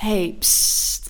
[0.00, 0.38] Hey.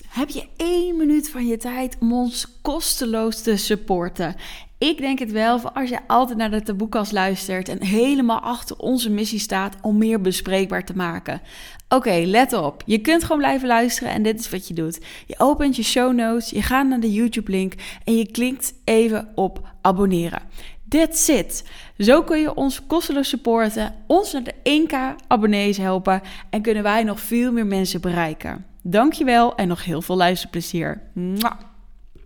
[0.09, 4.35] Heb je één minuut van je tijd om ons kosteloos te supporten?
[4.77, 8.77] Ik denk het wel, voor als je altijd naar de taboekast luistert en helemaal achter
[8.77, 11.41] onze missie staat om meer bespreekbaar te maken.
[11.89, 12.83] Oké, let op.
[12.85, 14.99] Je kunt gewoon blijven luisteren en dit is wat je doet.
[15.27, 17.73] Je opent je show notes, je gaat naar de YouTube-link
[18.03, 20.41] en je klikt even op abonneren.
[20.89, 21.69] That's it.
[21.97, 27.03] Zo kun je ons kosteloos supporten, ons naar de 1k abonnees helpen en kunnen wij
[27.03, 28.70] nog veel meer mensen bereiken.
[28.81, 31.01] Dankjewel en nog heel veel luisterplezier.
[31.13, 31.59] Mwah.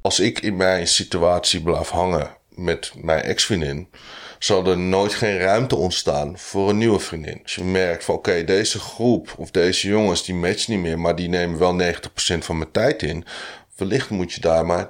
[0.02, 3.88] Als ik in mijn situatie blijf hangen met mijn ex-vriendin,
[4.40, 7.40] zal er nooit geen ruimte ontstaan voor een nieuwe vriendin.
[7.44, 11.16] Als je merkt van oké, deze groep of deze jongens die matchen niet meer, maar
[11.16, 13.26] die nemen wel 90% van mijn tijd in.
[13.76, 14.90] Wellicht moet je daar maar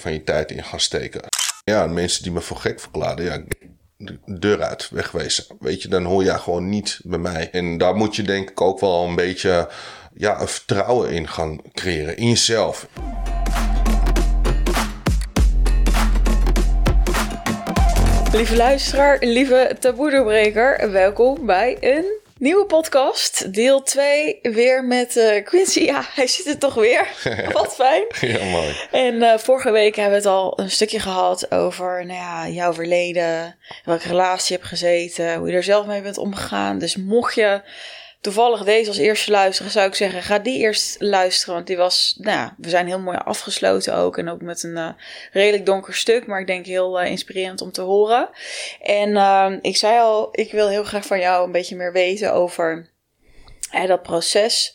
[0.00, 1.22] van je tijd in gaan steken.
[1.64, 3.42] Ja, mensen die me voor gek verklaren, ja,
[3.96, 5.44] de deur uit, wegwezen.
[5.60, 7.50] Weet je, dan hoor je gewoon niet bij mij.
[7.50, 9.68] En daar moet je denk ik ook wel een beetje
[10.18, 12.16] ja, een vertrouwen in gaan creëren.
[12.16, 12.86] In jezelf.
[18.32, 22.04] Lieve luisteraar, lieve taboedoorbreker, welkom bij een
[22.38, 23.54] nieuwe podcast.
[23.54, 25.80] Deel 2, weer met eh, Quincy.
[25.80, 27.08] Ja, hij zit er toch weer.
[27.52, 28.04] Wat fijn.
[28.20, 28.74] Ja, mooi.
[28.90, 32.72] En eh, vorige week hebben we het al een stukje gehad over nou ja, jouw
[32.72, 36.78] verleden, welke relatie je hebt gezeten, hoe je er zelf mee bent omgegaan.
[36.78, 37.60] Dus mocht je
[38.26, 41.54] toevallig deze als eerste luisteren, zou ik zeggen, ga die eerst luisteren.
[41.54, 44.18] Want die was, nou ja, we zijn heel mooi afgesloten ook.
[44.18, 44.88] En ook met een uh,
[45.32, 48.28] redelijk donker stuk, maar ik denk heel uh, inspirerend om te horen.
[48.82, 52.32] En uh, ik zei al, ik wil heel graag van jou een beetje meer weten
[52.32, 52.90] over
[53.86, 54.74] dat proces.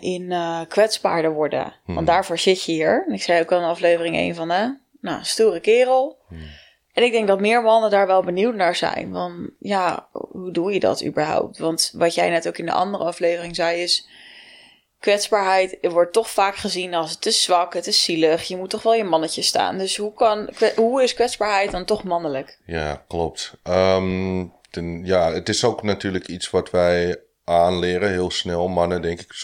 [0.00, 0.34] in
[0.68, 1.62] kwetsbaarder worden.
[1.62, 2.04] Want Hmm.
[2.04, 3.04] daarvoor zit je hier.
[3.08, 4.68] En ik zei ook al in aflevering 1 van, hè,
[5.00, 6.18] nou, stoere kerel.
[6.94, 9.12] En ik denk dat meer mannen daar wel benieuwd naar zijn.
[9.12, 11.58] Van ja, hoe doe je dat überhaupt?
[11.58, 14.08] Want wat jij net ook in de andere aflevering zei is...
[14.98, 18.42] kwetsbaarheid wordt toch vaak gezien als het is zwak, het is zielig.
[18.42, 19.78] Je moet toch wel je mannetje staan.
[19.78, 22.58] Dus hoe, kan, hoe is kwetsbaarheid dan toch mannelijk?
[22.66, 23.52] Ja, klopt.
[23.62, 28.68] Ehm, ten- ja, het is ook natuurlijk iets wat wij aanleren, heel snel.
[28.68, 29.42] Mannen, denk ik,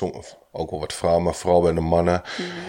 [0.53, 2.23] ook wel wat vrouwen, maar vooral bij de mannen.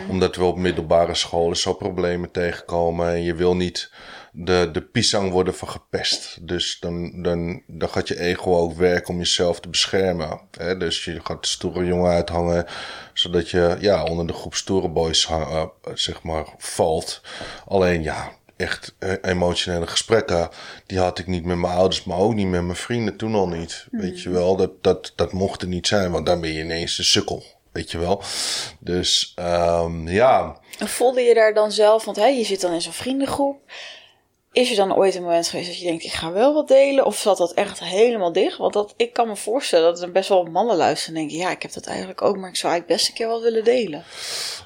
[0.09, 3.07] Omdat we op middelbare scholen zo problemen tegenkomen.
[3.07, 3.91] En je wil niet
[4.31, 6.47] de, de pisang worden van gepest.
[6.47, 10.41] Dus dan, dan, dan gaat je ego ook werken om jezelf te beschermen.
[10.57, 10.77] Hè?
[10.77, 12.65] Dus je gaat stoere jongen uithangen,
[13.13, 17.21] zodat je ja, onder de groep stoere boys eh, zeg maar, valt.
[17.65, 20.49] Alleen ja, echt eh, emotionele gesprekken.
[20.85, 23.17] Die had ik niet met mijn ouders, maar ook niet met mijn vrienden.
[23.17, 23.87] Toen al niet.
[23.91, 26.97] Weet je wel, dat, dat, dat mocht er niet zijn, want dan ben je ineens
[26.97, 27.43] een sukkel.
[27.71, 28.23] Weet je wel.
[28.79, 32.81] Dus ehm, ja, En voelde je daar dan zelf, want hè, je zit dan in
[32.81, 33.61] zo'n vriendengroep.
[34.53, 37.05] Is er dan ooit een moment geweest dat je denkt, ik ga wel wat delen?
[37.05, 38.57] Of zat dat echt helemaal dicht?
[38.57, 41.51] Want dat, ik kan me voorstellen dat er best wel mannen luisteren en denken, ja,
[41.51, 44.03] ik heb dat eigenlijk ook, maar ik zou eigenlijk best een keer wel willen delen.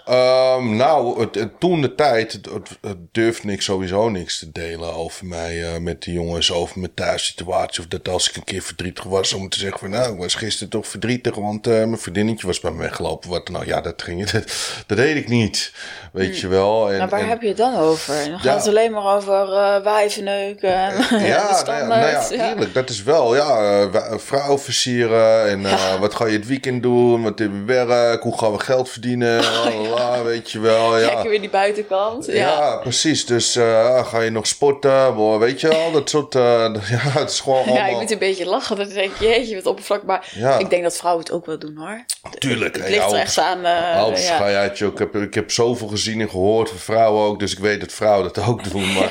[0.05, 2.47] Ehm, nou, het, het- toen de tijd het,
[2.81, 6.93] het, durfde ik sowieso niks te delen over mij eh, met de jongens, over mijn
[6.93, 7.79] thuissituatie.
[7.81, 10.35] Of dat als ik een keer verdrietig was, om te zeggen van nou, ik was
[10.35, 13.29] gisteren toch verdrietig, want eh, mijn vriendinnetje was bij me weggelopen.
[13.29, 14.43] Wat nou, ja, dat ging dat,
[14.87, 15.73] dat deed ik niet,
[16.13, 16.91] weet je wel.
[16.91, 18.15] En, nou, waar en- heb je het dan over?
[18.15, 18.55] Dan gaat Ja.
[18.55, 22.49] het alleen maar over eh wijvenneuken en de Ja, nou ja, nou ja, ja.
[22.49, 26.83] eerlijk, dat is wel, ja, eh, vrouw versieren en eh, wat ga je het weekend
[26.83, 31.07] doen, wat we werk, hoe gaan we geld verdienen, lalala, weet je wel, ja.
[31.07, 32.25] Kijk weer die buitenkant.
[32.25, 32.75] Ja.
[32.81, 33.25] Precies.
[33.25, 35.15] Dus eh, ga je nog sporten?
[35.15, 36.35] Boah, weet je wel, dat soort...
[36.35, 36.41] eh,
[36.89, 37.99] ja, het is gewoon Ja, ik allemaal...
[38.01, 38.75] moet een beetje lachen.
[38.77, 40.03] Dan denk je, jeetje, wat oppervlak.
[40.03, 40.57] Maar Ja.
[40.57, 42.03] ik denk dat vrouwen het ook wel doen hoor.
[42.37, 42.75] Tuurlijk.
[42.77, 43.65] Het ligt er echt aan.
[43.65, 44.85] eh, schajaatje.
[44.87, 47.39] Ik heb, ik heb zoveel gezien en gehoord van vrouwen ook.
[47.39, 48.93] Dus ik weet dat vrouwen dat ook doen.
[48.93, 49.09] Maar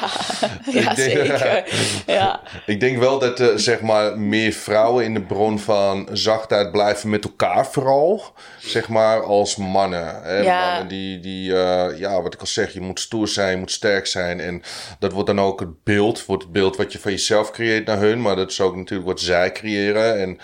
[0.72, 1.64] Ja, ik, denk, zeker.
[2.06, 2.40] Ja.
[2.66, 7.10] ik denk wel dat eh, zeg maar meer vrouwen in de bron van zachtheid blijven
[7.10, 8.22] met elkaar vooral.
[8.58, 10.20] Zeg maar als mannen.
[10.22, 10.38] Hè?
[10.38, 10.68] Ja.
[10.68, 13.70] Mannen die, die eh, ja, wat ik al zeg, je moet stoer zijn, je moet
[13.70, 14.40] sterk zijn.
[14.40, 14.62] En
[14.98, 17.98] dat wordt dan ook het beeld, wordt het beeld wat je van jezelf creëert naar
[17.98, 18.22] hun.
[18.22, 20.20] Maar dat is ook natuurlijk wat zij creëren.
[20.20, 20.38] En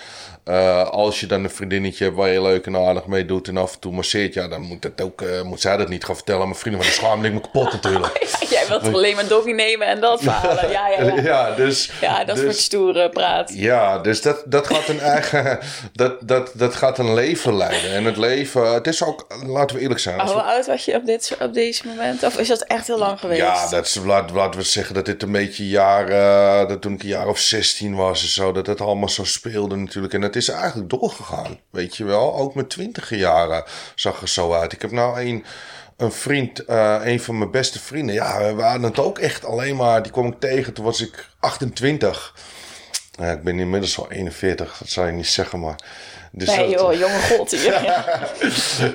[0.44, 3.56] eh, als je dan een vriendinnetje hebt waar je leuk en aardig mee doet en
[3.56, 6.14] af en toe masseert, ja, dan moet, dat ook, eh, moet zij dat niet gaan
[6.14, 6.42] vertellen.
[6.42, 8.26] Mijn vrienden, want de schaam ligt me kapot natuurlijk.
[8.50, 10.70] Jij wilt toch alleen maar doggy nemen en dat verhalen.
[10.70, 11.22] Ja, ja, ja.
[11.22, 11.90] ja, dus...
[12.00, 13.52] Ja, dat dus, soort stoere praat.
[13.54, 15.58] Ja, dus dat, dat gaat een eigen.
[15.92, 17.92] Dat, dat, dat gaat een leven leiden.
[17.92, 20.20] En het leven, het is ook, laten we eerlijk zijn.
[20.20, 22.22] Als hoe oud was je op, dit, op deze moment?
[22.22, 23.40] Of is dat echt heel lang geweest?
[23.40, 26.92] ja, dat is, laat, laten we zeggen dat dit een beetje jaar, eh, dat toen
[26.92, 30.14] ik een jaar of 16 was en zo, dat het allemaal zo speelde natuurlijk.
[30.14, 32.34] En het is eigenlijk doorgegaan, weet je wel.
[32.36, 34.72] Ook mijn twintige jaren zag er zo uit.
[34.72, 35.44] Ik heb nou een,
[35.96, 38.14] een vriend, eh, een van mijn beste vrienden.
[38.14, 41.26] Ja, we hadden het ook echt alleen maar, die kwam ik tegen, toen was ik
[41.40, 42.34] 28.
[43.18, 45.78] Ja, ik ben inmiddels al 41, dat zou je niet zeggen, maar
[46.32, 47.82] Dus nee dat- joh, jonge god hier.
[47.84, 48.04] Ja.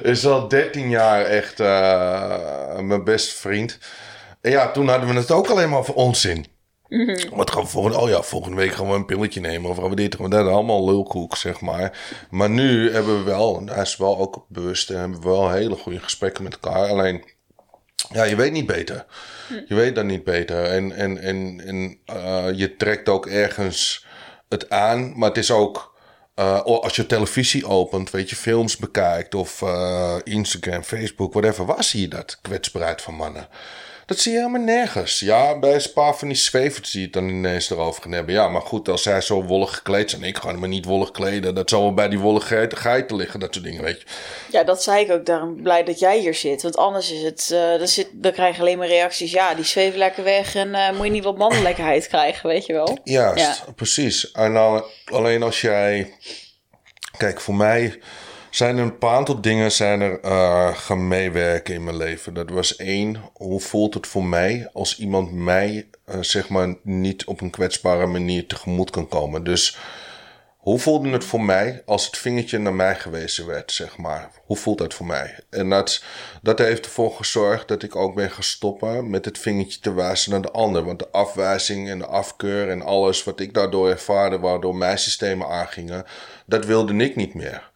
[0.03, 3.77] is al 13 jaar echt eh, mijn beste vriend.
[4.41, 6.45] En ja, toen hadden we het ook alleen maar voor onzin.
[7.33, 9.69] Wat gaan we volgende, oh ja, volgende week gaan we een pilletje nemen.
[9.69, 10.47] Of gaan we dit, gaan we dat.
[10.47, 11.99] Allemaal lulkoek, zeg maar.
[12.29, 14.89] Maar nu hebben we wel, en hij is wel ook bewust.
[14.89, 16.89] En hebben we wel hele goede gesprekken met elkaar.
[16.89, 17.23] Alleen,
[18.11, 19.05] ja, je weet niet beter.
[19.67, 20.63] Je weet dan niet beter.
[20.65, 24.05] En, en, en, en eh, je trekt ook ergens
[24.49, 25.17] het aan.
[25.17, 25.93] Maar het is ook...
[26.35, 31.83] eh, als je televisie opent, weet je, films bekijkt of eh, Instagram, Facebook, whatever, waar
[31.83, 32.39] zie je dat?
[32.41, 33.47] Kwetsbaarheid van mannen.
[34.05, 35.19] Dat zie je helemaal nergens.
[35.19, 38.33] Ja, bij een paar van die zwevers zie je het dan ineens erover gaan hebben.
[38.33, 41.55] Ja, maar goed, als zij zo wollig gekleed zijn, ik ga me niet wollig kleden.
[41.55, 44.05] Dat zal wel bij die wollige geiten, liggen, dat soort dingen, weet je.
[44.51, 45.25] ja, dat zei ik ook.
[45.25, 46.61] Daarom blij dat jij hier zit.
[46.61, 49.31] Want anders is het, eh, dan, zit, dan krijg je alleen maar reacties.
[49.31, 52.73] Ja, die zweven lekker weg en eh, moet je niet wat mannelijkheid krijgen, weet je
[52.73, 52.97] wel.
[53.03, 53.73] Juist, Ja.
[53.75, 54.31] precies.
[54.31, 56.13] En dan, alleen als jij...
[57.17, 57.99] Kijk, voor mij
[58.55, 62.33] zijn een paar aantal dingen zijn er, eh, gaan meewerken in mijn leven.
[62.33, 67.25] Dat was één, hoe voelt het voor mij als iemand mij eh, zeg maar niet
[67.25, 69.43] op een kwetsbare manier tegemoet kan komen.
[69.43, 69.77] Dus
[70.65, 74.31] hoe voelde het voor mij als het vingertje naar mij gewezen werd, zeg maar?
[74.45, 75.39] Hoe voelt dat voor mij?
[75.49, 76.03] En dat,
[76.41, 80.31] dat heeft ervoor gezorgd dat ik ook ben gaan stoppen met het vingertje te wijzen
[80.31, 80.83] naar de ander.
[80.83, 85.47] Want de afwijzing en de afkeur en alles wat ik daardoor ervaarde, waardoor mijn systemen
[85.47, 86.05] aangingen,
[86.45, 87.71] dat wilde ik niet meer.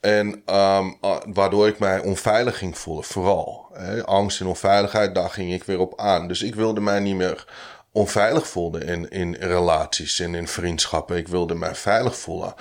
[0.00, 0.90] En ehm,
[1.26, 3.68] waardoor ik mij onveilig ging voelen, vooral.
[3.72, 4.04] Hè?
[4.04, 6.28] Angst en onveiligheid, daar ging ik weer op aan.
[6.28, 7.46] Dus ik wilde mij niet meer
[7.92, 11.16] onveilig voelde in, in relaties en in vriendschappen.
[11.16, 12.54] Ik wilde mij veilig voelen.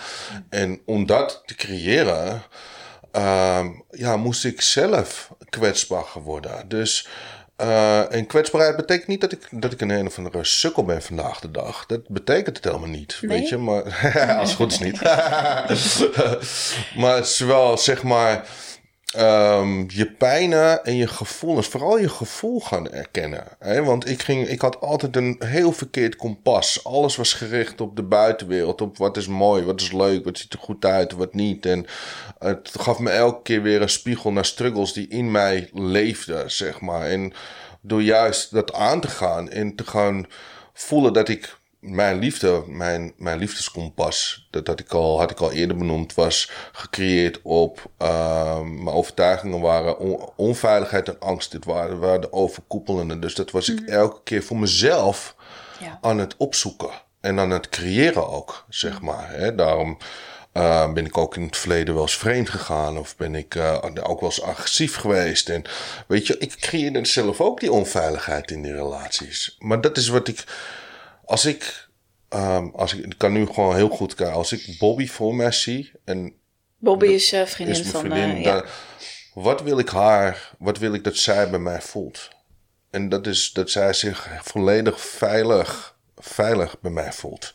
[0.49, 2.41] En om dat te creëren,
[3.11, 6.67] ehm, ja, moest ik zelf kwetsbaar worden.
[6.67, 7.07] Dus,
[7.57, 11.01] eh, en kwetsbaarheid betekent niet dat ik, dat ik een een of andere sukkel ben
[11.01, 11.85] vandaag de dag.
[11.85, 13.39] Dat betekent het helemaal niet, Nee?
[13.39, 13.57] weet je.
[13.57, 13.83] Maar
[14.39, 15.01] als het goed is niet.
[17.01, 18.45] maar het is wel, zeg maar...
[19.15, 23.43] ehm, je pijnen en je gevoelens, vooral je gevoel gaan erkennen.
[23.59, 23.83] Hè?
[23.83, 26.83] Want ik, ging, ik had altijd een heel verkeerd kompas.
[26.83, 30.53] Alles was gericht op de buitenwereld, op wat is mooi, wat is leuk, wat ziet
[30.53, 31.65] er goed uit, wat niet.
[31.65, 31.85] En
[32.39, 36.81] het gaf me elke keer weer een spiegel naar struggles die in mij leefden, zeg
[36.81, 37.07] maar.
[37.07, 37.33] En
[37.81, 40.25] door juist dat aan te gaan en te gaan
[40.73, 45.51] voelen dat ik mijn liefde, mijn, mijn liefdeskompas, dat had ik, al, had ik al
[45.51, 51.51] eerder benoemd, was gecreëerd op ehm, mijn overtuigingen waren on- onveiligheid en angst.
[51.51, 53.19] Dit waren, waren de overkoepelende.
[53.19, 55.35] Dus dat was ik elke keer voor mezelf
[55.79, 55.97] Ja.
[56.01, 56.89] aan het opzoeken.
[57.21, 59.29] En aan het creëren ook, zeg maar.
[59.31, 59.55] Hè.
[59.55, 59.97] Daarom
[60.51, 62.97] eh, ben ik ook in het verleden wel eens vreemd gegaan.
[62.97, 65.49] Of ben ik eh, ook wel eens agressief geweest.
[65.49, 65.63] En
[66.07, 69.55] weet je, ik creëerde zelf ook die onveiligheid in die relaties.
[69.59, 70.43] Maar dat is wat ik...
[71.27, 71.87] Als ik...
[72.29, 74.35] ehm, als ik, ik kan nu gewoon heel goed kijken.
[74.35, 75.91] Als ik Bobby voor mij zie...
[76.05, 76.33] En
[76.77, 77.99] Bobby is eh, vriendin is van...
[77.99, 78.29] vriendin.
[78.35, 78.51] eh, ja.
[78.53, 78.69] daar-
[79.33, 82.29] wat wil ik haar, wat wil ik dat zij bij mij voelt?
[82.91, 87.51] En dat is dat zij zich volledig veilig, veilig bij mij voelt.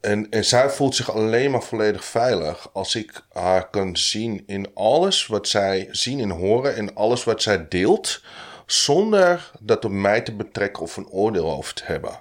[0.00, 4.70] En, en zij voelt zich alleen maar volledig veilig als ik haar kan zien in
[4.74, 8.22] alles wat zij zien en horen en alles wat zij deelt,
[8.72, 12.20] zonder dat op mij te betrekken of een oordeel over te hebben.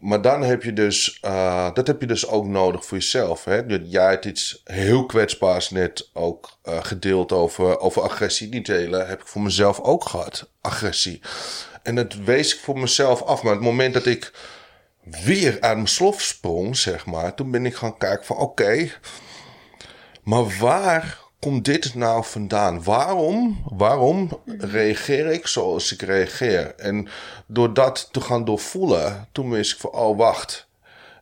[0.00, 3.44] Maar dan heb je dus, eh, dat heb je dus ook nodig voor jezelf.
[3.44, 3.62] Hè?
[3.84, 8.48] Jij hebt iets heel kwetsbaars net ook eh, gedeeld over, over agressie.
[8.48, 11.20] Die delen heb ik voor mezelf ook gehad, agressie.
[11.82, 13.42] En dat wees ik voor mezelf af.
[13.42, 14.32] Maar het moment dat ik
[15.02, 18.90] weer uit mijn slof sprong, zeg maar, toen ben ik gaan kijken van oké,
[20.22, 22.82] maar waar komt dit nou vandaan?
[22.82, 26.74] Waarom, waarom reageer ik zoals ik reageer?
[26.74, 27.08] En
[27.46, 30.68] door dat te gaan doorvoelen, toen wist ik van, oh wacht,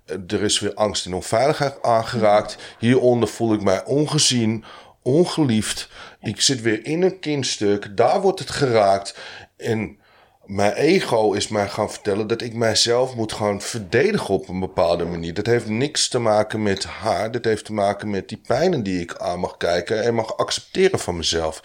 [0.06, 2.56] er is weer angst en onveiligheid aangeraakt.
[2.78, 4.64] Hieronder voel ik mij ongezien,
[5.02, 5.88] ongeliefd.
[6.20, 9.18] Ik zit weer in een kindstuk, daar wordt het geraakt.
[9.56, 9.98] En
[10.46, 15.04] mijn ego is mij gaan vertellen dat ik mijzelf moet gaan verdedigen op een bepaalde
[15.04, 15.34] manier.
[15.34, 17.30] Dat heeft niks te maken met haar.
[17.30, 20.98] Dat heeft te maken met die pijnen die ik aan mag kijken en mag accepteren
[20.98, 21.62] van mezelf.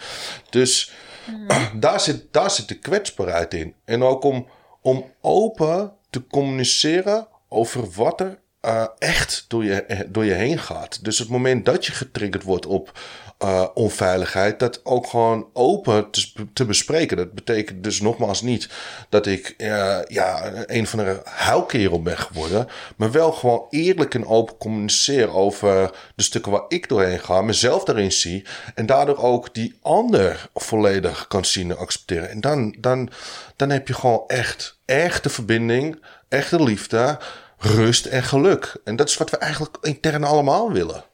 [0.50, 0.92] Dus
[1.74, 3.74] daar, zit, daar zit de kwetsbaarheid in.
[3.84, 4.46] En ook om,
[4.80, 11.04] om open te communiceren over wat er eh, echt door je, door je heen gaat.
[11.04, 13.00] Dus het moment dat je getriggerd wordt op
[13.42, 17.16] eh, onveiligheid, dat ook gewoon open te, te bespreken.
[17.16, 18.68] Dat betekent dus nogmaals niet
[19.08, 24.26] dat ik eh, ja, een van de huilkerel ben geworden, maar wel gewoon eerlijk en
[24.26, 28.44] open communiceren over de stukken waar ik doorheen ga, mezelf daarin zie
[28.74, 32.30] en daardoor ook die ander volledig kan zien en accepteren.
[32.30, 33.10] En dan, dan,
[33.56, 37.18] dan heb je gewoon echt echte verbinding, echte liefde,
[37.58, 38.76] rust en geluk.
[38.84, 41.04] En dat is wat we eigenlijk intern allemaal willen.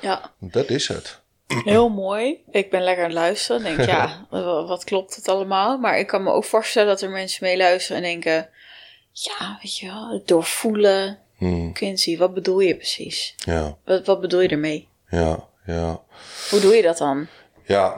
[0.00, 0.30] Ja.
[0.40, 1.24] Dat is het.
[1.64, 2.42] Heel mooi.
[2.50, 3.62] Ik ben lekker aan het luisteren.
[3.62, 4.26] Denk, ja,
[4.66, 5.78] wat klopt het allemaal?
[5.78, 8.48] Maar ik kan me ook voorstellen dat er mensen meeluisteren en denken...
[9.12, 11.18] Ja, weet je wel, het doorvoelen.
[11.36, 11.72] Hmm.
[11.72, 13.34] Quincy, wat bedoel je precies?
[13.36, 14.88] Ja, Wat, wat bedoel je ermee?
[15.10, 16.00] ja, ja.
[16.50, 17.26] Hoe doe je dat dan?
[17.64, 17.96] Ja,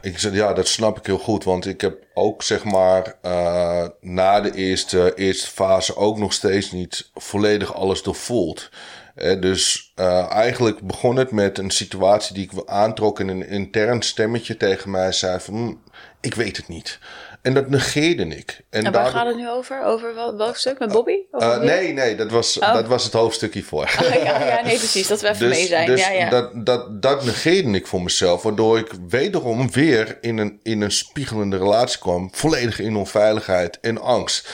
[0.00, 1.44] ik, zeg- ja, dat snap ik heel goed.
[1.44, 6.70] Want ik heb ook, zeg maar, eh, na de eerste, eerste fase ook nog steeds
[6.72, 8.68] niet volledig alles doorvoeld.
[9.16, 14.56] Dus eh, eigenlijk begon het met een situatie die ik aantrok en een intern stemmetje
[14.56, 15.72] tegen mij zei van, "Hm,
[16.20, 16.98] ik weet het niet.
[17.42, 18.60] En dat negeerde ik.
[18.70, 19.84] En waar daardoor- gaat het nu over?
[19.84, 20.78] Over wel- welk stuk?
[20.78, 21.14] Met Bobby?
[21.32, 22.72] Eh, nee, nee, dat was, Oh.
[22.74, 23.82] dat was het hoofdstuk hiervoor.
[24.02, 25.06] Oh, ja, ja, nee, precies.
[25.06, 25.86] Dat we even mee zijn.
[25.86, 26.30] dus ja, ja.
[26.30, 28.42] Dat, dat, dat negeerde ik voor mezelf.
[28.42, 32.28] Waardoor ik wederom weer in een, in een spiegelende relatie kwam.
[32.32, 34.48] Volledig in onveiligheid en angst.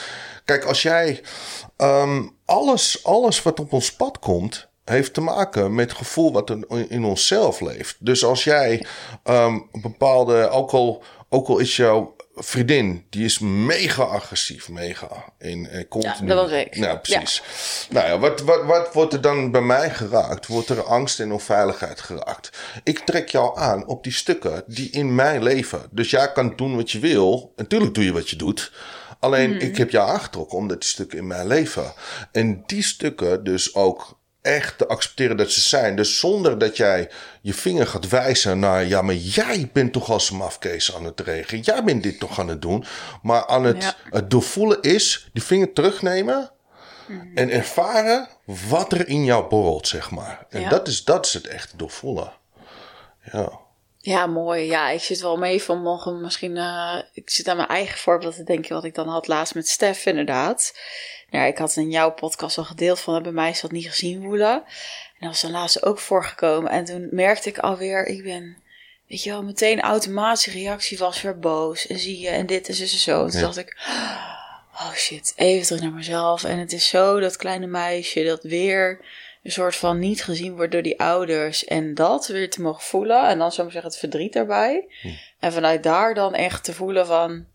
[0.45, 1.21] Kijk, als jij
[1.77, 4.67] ehm, alles, alles wat op ons pad komt.
[4.85, 7.95] Heeft te maken met het gevoel wat er in- in onszelf leeft.
[7.99, 8.85] Dus als jij
[9.23, 15.33] ehm, een bepaalde, ook al, ook al is jouw vriendin, die is mega agressief, mega.
[15.37, 16.27] En, en continu.
[16.27, 16.75] dat was ik.
[16.77, 17.41] Nou, precies.
[17.89, 20.47] Nou ja, wat, wat, wat wordt er dan bij mij geraakt?
[20.47, 22.49] Wordt er angst en onveiligheid geraakt?
[22.83, 25.81] Ik trek jou aan op die stukken die in mijn leven.
[25.91, 27.53] Dus jij kan doen wat je wil.
[27.55, 28.71] Natuurlijk doe je wat je doet.
[29.23, 31.93] Alleen ik heb jou aangetrokken omdat die stukken in mijn leven.
[32.31, 35.95] En die stukken dus ook echt te accepteren dat ze zijn.
[35.95, 37.09] Dus zonder dat jij
[37.41, 38.85] je vinger gaat wijzen naar...
[38.85, 41.59] ja, maar jij bent toch als een mafkees aan het regen.
[41.59, 42.85] Jij bent dit toch aan het doen.
[43.21, 43.95] Maar aan het, Ja.
[44.09, 46.51] het doorvoelen is die vinger terugnemen...
[47.35, 48.27] en ervaren
[48.69, 50.45] wat er in jou borrelt, zeg maar.
[50.49, 50.69] En Ja.
[50.69, 52.33] dat, is, dat is het echte doorvoelen.
[53.31, 53.61] Ja.
[54.05, 54.65] Ja, mooi.
[54.65, 56.57] Ja, ik zit wel mee van morgen misschien...
[56.57, 58.73] eh, ik zit aan mijn eigen voorbeeld te denken...
[58.73, 60.73] wat ik dan had laatst met Stef, inderdaad.
[61.29, 63.23] Ja, ik had in jouw podcast al gedeeld van...
[63.23, 64.53] bij mij is dat niet gezien voelen.
[64.53, 64.63] En
[65.19, 66.71] dat was dan laatst ook voorgekomen.
[66.71, 68.05] En toen merkte ik alweer...
[68.05, 68.57] ik ben...
[69.07, 71.87] Weet je wel, meteen automatische reactie was weer boos.
[71.87, 73.23] En zie je, en dit en zus en zo.
[73.23, 73.45] En toen Ja.
[73.45, 73.77] dacht ik...
[74.73, 76.43] Oh shit, even terug naar mezelf.
[76.43, 78.99] En het is zo dat kleine meisje dat weer
[79.43, 81.65] een soort van niet gezien wordt door die ouders.
[81.65, 83.27] En dat weer te mogen voelen.
[83.27, 84.87] En dan zou ik zeggen het verdriet daarbij.
[85.39, 87.45] En vanuit daar dan echt te voelen van...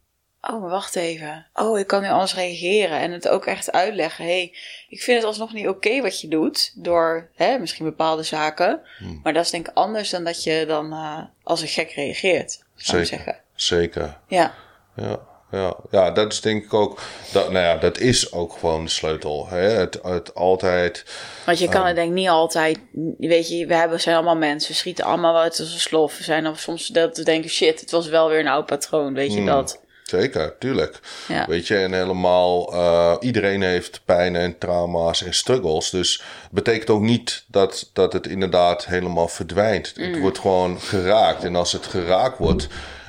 [0.40, 1.46] Oh, maar wacht even.
[1.54, 2.98] Oh, ik kan nu anders reageren.
[2.98, 4.24] En het ook echt uitleggen.
[4.24, 4.56] hey,
[4.88, 6.72] ik vind het alsnog niet oké wat je doet.
[6.74, 8.80] Door hè, misschien bepaalde zaken.
[9.22, 12.64] Maar dat is denk ik anders dan dat je dan eh, als een gek reageert.
[12.74, 13.06] Zou Zeker.
[13.06, 13.42] zeggen.
[13.54, 14.18] Zeker.
[14.26, 14.54] Ja.
[14.96, 17.00] Ja, ja, ja, dat is denk ik ook.
[17.32, 19.48] Dat, nou ja, dat is ook gewoon de sleutel.
[19.48, 19.58] Hè?
[19.58, 21.04] Het, het altijd.
[21.46, 22.78] Want je kan het denk ik niet altijd,
[23.18, 26.18] weet je, we hebben, zijn allemaal mensen, we schieten allemaal uit als een slof.
[26.18, 29.14] We zijn dan soms dat we denken, shit, het was wel weer een oud patroon,
[29.14, 29.80] weet je dat.
[30.02, 31.00] Zeker, tuurlijk.
[31.28, 31.46] Ja.
[31.48, 32.72] Weet je, en helemaal.
[32.72, 35.90] eh, iedereen heeft pijn en trauma's en struggles.
[35.90, 39.92] Dus betekent ook niet dat, dat het inderdaad helemaal verdwijnt.
[39.96, 40.04] Mm.
[40.04, 41.44] Het wordt gewoon geraakt.
[41.44, 42.68] En als het geraakt wordt.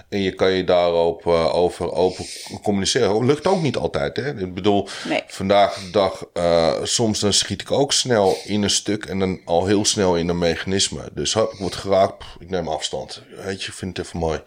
[0.09, 2.25] En je kan je daarop eh, over open
[2.63, 3.25] communiceren.
[3.25, 4.15] Lukt ook niet altijd.
[4.17, 4.39] Hè?
[4.39, 5.23] Ik bedoel, Nee.
[5.27, 9.39] vandaag de dag, eh, soms dan schiet ik ook snel in een stuk en dan
[9.45, 11.01] al heel snel in een mechanisme.
[11.13, 13.21] Dus hop, ik word geraakt, ik neem afstand.
[13.45, 14.39] Weet je, ik vind het even mooi.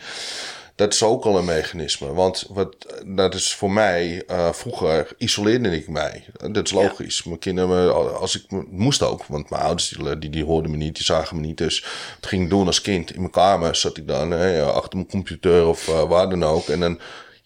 [0.82, 2.12] Dat is ook al een mechanisme.
[2.12, 6.24] Want wat, dat is voor mij, eh, vroeger isoleerde ik mij.
[6.50, 7.22] Dat is logisch.
[7.22, 11.04] Mijn kinderen, als ik moest ook, want mijn ouders die, die, hoorden me niet, die
[11.04, 11.58] zagen me niet.
[11.58, 11.84] Dus
[12.20, 13.14] wat ging doen als kind?
[13.14, 16.68] In mijn kamer zat ik dan hè, achter mijn computer of eh, waar dan ook.
[16.68, 17.00] En dan,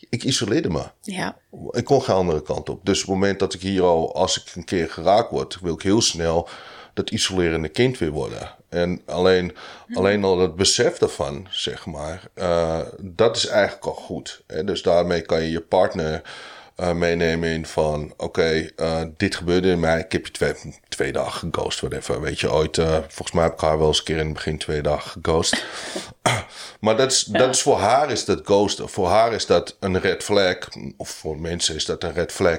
[0.08, 0.82] ik isoleerde me.
[1.02, 1.36] Ja,
[1.70, 2.86] Ik kon geen andere kant op.
[2.86, 5.74] Dus op het moment dat ik hier al, als ik een keer geraakt word, wil
[5.74, 6.48] ik heel snel
[6.94, 8.55] dat isolerende kind weer worden.
[8.68, 9.56] En alleen,
[9.94, 14.42] alleen al het besef daarvan, zeg maar, eh, dat is eigenlijk al goed.
[14.46, 14.64] Hè?
[14.64, 16.22] Dus daarmee kan je je partner
[16.76, 20.00] eh, meenemen in van, oké, eh, dit gebeurde in mij.
[20.00, 20.52] Ik heb je twee,
[20.88, 22.20] twee dagen geghost, whatever.
[22.20, 22.76] Weet je, ooit,
[23.08, 25.64] volgens mij heb ik haar wel eens een keer in het begin twee dagen geghost.
[26.80, 28.88] Maar dat is, dat is voor haar is dat ghosten.
[28.88, 30.56] Voor haar is dat een red flag.
[30.96, 32.58] Of voor mensen is dat een red flag.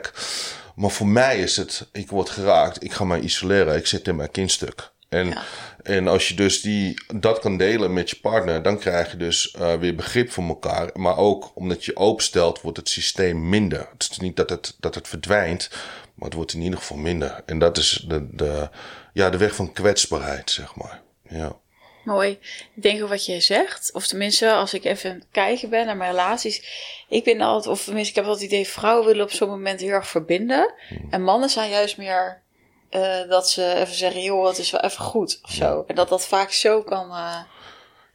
[0.76, 4.16] Maar voor mij is het, ik word geraakt, ik ga mij isoleren, ik zit in
[4.16, 4.92] mijn kindstuk.
[5.10, 5.44] En, Ja.
[5.84, 9.52] en als je dus die, dat kan delen met je partner, dan krijg je dus
[9.52, 10.90] eh, weer begrip voor elkaar.
[10.94, 13.88] Maar ook omdat je openstelt, wordt het systeem minder.
[13.94, 15.70] Het is niet dat het, dat het verdwijnt,
[16.16, 17.44] maar het wordt in ieder geval minder.
[17.46, 18.70] En dat is de, de,
[19.14, 21.02] ja, de weg van kwetsbaarheid, zeg maar.
[21.30, 21.56] Ja.
[22.04, 22.30] mooi.
[22.76, 26.12] Ik denk ook wat je zegt, of tenminste, als ik even kijken ben naar mijn
[26.12, 26.64] relaties.
[27.10, 29.80] Ik ben altijd, of tenminste, ik heb altijd het idee, vrouwen willen op zo'n moment
[29.80, 30.74] heel erg verbinden.
[31.10, 32.42] En mannen zijn juist meer
[32.89, 35.84] eh, dat ze even zeggen, joh, het is wel even goed, of zo.
[35.88, 37.10] En dat dat vaak zo kan...
[37.12, 37.36] eh,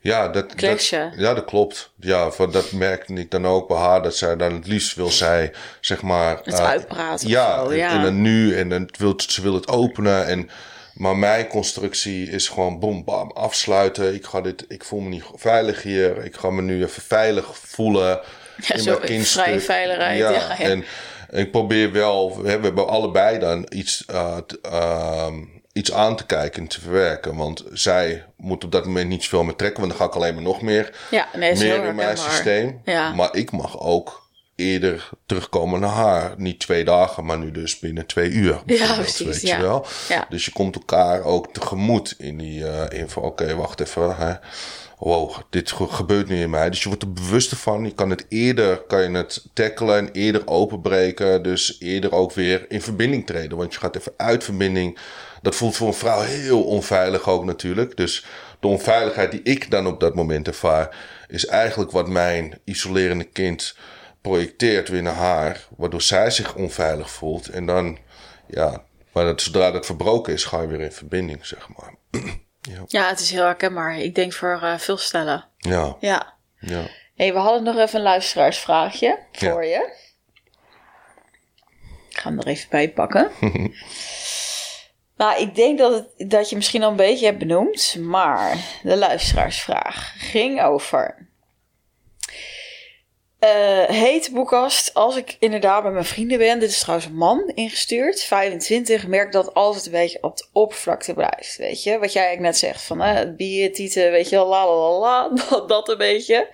[0.01, 0.55] Ja, dat,
[1.17, 1.91] ja, dat klopt.
[2.01, 4.03] Ja, voor dat merkte ik dan ook bij haar.
[4.03, 6.37] Dat zij dan het liefst wil zij, zeg maar...
[6.43, 7.91] Het eh, uitpraten Ja, ja.
[7.91, 8.57] en dan nu.
[8.57, 10.27] En dan wil, ze wil het openen.
[10.27, 10.51] En
[10.95, 14.15] Maar mijn constructie is gewoon boom, bam, afsluiten.
[14.15, 16.25] Ik, ga dit, ik voel me niet veilig hier.
[16.25, 18.21] Ik ga me nu even veilig voelen.
[18.67, 20.19] Ja, zo vrije veiligheid.
[20.19, 20.59] Ja, Ja, ja.
[20.59, 20.85] en
[21.33, 25.35] ik probeer wel, we hebben allebei dan iets, uh, t- ehm,
[25.73, 27.37] iets aan te kijken en te verwerken.
[27.37, 30.35] Want zij moet op dat moment niet zoveel meer trekken, want dan ga ik alleen
[30.35, 32.81] maar nog meer, Ja, nee, meer in mijn systeem.
[32.85, 33.13] Ja.
[33.13, 34.21] Maar ik mag ook
[34.57, 36.35] eerder terugkomen naar haar.
[36.37, 38.61] Niet twee dagen, maar nu dus binnen twee uur.
[38.67, 39.57] bijvoorbeeld, precies, Weet ja.
[39.57, 39.87] je wel?
[40.09, 40.27] Ja.
[40.29, 44.17] Dus je komt elkaar ook tegemoet in die eh in van oké, wacht even.
[44.17, 44.35] Hè.
[45.03, 46.71] Wow, dit ge- gebeurt nu in mij.
[46.71, 47.85] Dus je wordt er bewuster van.
[47.85, 51.43] Je kan het eerder kan je het tackelen en eerder openbreken.
[51.43, 53.59] Dus eerder ook weer in verbinding treden.
[53.59, 54.99] Want je gaat even uit verbinding.
[55.43, 57.97] Dat voelt voor een vrouw heel onveilig ook natuurlijk.
[57.97, 58.27] Dus
[58.61, 60.97] de onveiligheid die ik dan op dat moment ervaar,
[61.29, 63.77] is eigenlijk wat mijn isolerende kind
[64.21, 65.67] projecteert weer naar haar.
[65.77, 67.49] Waardoor zij zich onveilig voelt.
[67.49, 67.99] En dan,
[68.47, 71.95] ja, maar dat, zodra dat verbroken is, ga je weer in verbinding, zeg maar.
[72.87, 73.97] Ja, het is heel herkenbaar.
[73.99, 75.45] Ik denk voor eh, veel stellen.
[75.57, 76.35] Ja, Ja.
[76.59, 76.83] ja.
[77.15, 79.93] hey, we hadden nog even een luisteraarsvraagje voor je.
[82.09, 83.31] Ik ga hem er even bij pakken.
[85.17, 87.97] nou, ik denk dat, het, dat je misschien al een beetje hebt benoemd.
[88.01, 91.31] Maar de luisteraarsvraag ging over...
[93.43, 97.53] Eh heet boekkast, als ik inderdaad bij mijn vrienden ben, dit is trouwens een man
[97.55, 101.99] ingestuurd, 25, merk dat altijd een beetje op de oppervlakte blijft, weet je.
[101.99, 104.99] Wat jij eigenlijk net zegt, van eh, het bier, tieten, weet je la la la
[104.99, 106.49] la, dat, dat een beetje.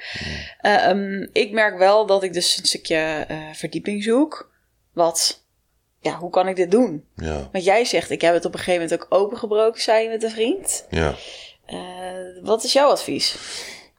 [0.60, 4.50] Eh, ehm, ik merk wel dat ik dus een stukje verdieping zoek.
[4.92, 5.44] Wat,
[6.00, 7.04] ja, hoe kan ik dit doen?
[7.16, 10.08] Ja, Want jij zegt, ik heb het op een gegeven moment ook opengebroken, zei je
[10.08, 10.86] met een vriend.
[10.90, 11.14] ja.
[12.42, 13.36] Wat is jouw advies?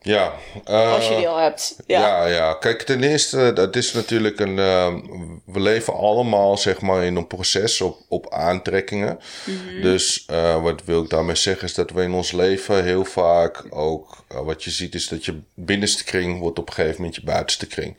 [0.02, 0.34] Ja,
[0.66, 1.76] eh, Als je die al hebt.
[1.88, 2.00] Ja.
[2.00, 2.26] ja.
[2.26, 4.60] ja, Kijk, ten eerste, dat is natuurlijk een.
[4.60, 4.94] eh,
[5.46, 9.20] we leven allemaal, zeg maar, in een proces op, op aantrekkingen.
[9.46, 9.82] Mhm.
[9.82, 13.66] Dus eh, wat wil ik daarmee zeggen, is dat we in ons leven heel vaak
[13.70, 14.24] ook.
[14.28, 17.24] eh, wat je ziet, is dat je binnenste kring wordt op een gegeven moment je
[17.24, 17.98] buitenste kring.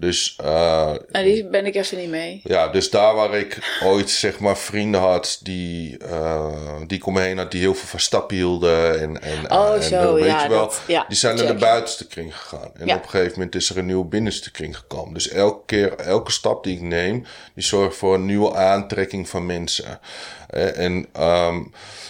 [0.00, 2.40] Dus eh, Nou, die ben ik even niet mee.
[2.44, 7.12] ja, dus daar waar ik ooit zeg maar vrienden had die, eh, die ik om
[7.14, 9.00] me heen had, die heel veel van stap hielden.
[9.00, 11.54] En, en, Oh, en, zo, weet ja, je wel, dat- ja, die zijn naar de
[11.54, 12.70] buitenste kring gegaan.
[12.74, 12.96] En Ja.
[12.96, 15.14] op een gegeven moment is er een nieuwe binnenste kring gekomen.
[15.14, 17.24] Dus elke keer, elke stap die ik neem,
[17.54, 20.00] die zorgt voor een nieuwe aantrekking van mensen.
[20.48, 21.62] Eh, En, ehm,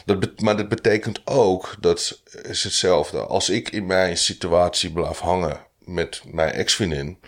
[0.05, 3.19] dat maar dat betekent ook, dat is hetzelfde.
[3.19, 7.19] Als ik in mijn situatie blijf hangen met mijn ex-vriendin,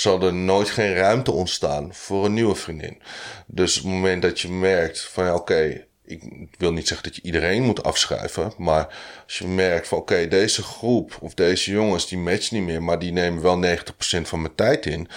[0.00, 3.02] zal er nooit geen ruimte ontstaan voor een nieuwe vriendin.
[3.46, 6.22] Dus op het moment dat je merkt van ja, oké, ik
[6.58, 10.62] wil niet zeggen dat je iedereen moet afschuiven, maar als je merkt van oké, deze
[10.62, 13.76] groep of deze jongens die matchen niet meer, maar die nemen wel
[14.18, 15.08] 90% van mijn tijd in.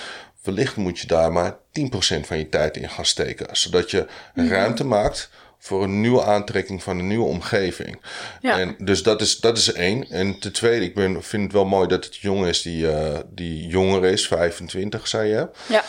[0.41, 4.83] Wellicht moet je daar maar 10% van je tijd in gaan steken, zodat je ruimte
[4.83, 8.01] maakt voor een nieuwe aantrekking van een nieuwe omgeving.
[8.41, 8.59] Ja.
[8.59, 10.09] En dus dat is, dat is één.
[10.09, 13.19] En ten tweede, ik ben, vind het wel mooi dat het jong is die, eh,
[13.29, 15.49] die jonger is, 25 zei je.
[15.67, 15.83] Ja.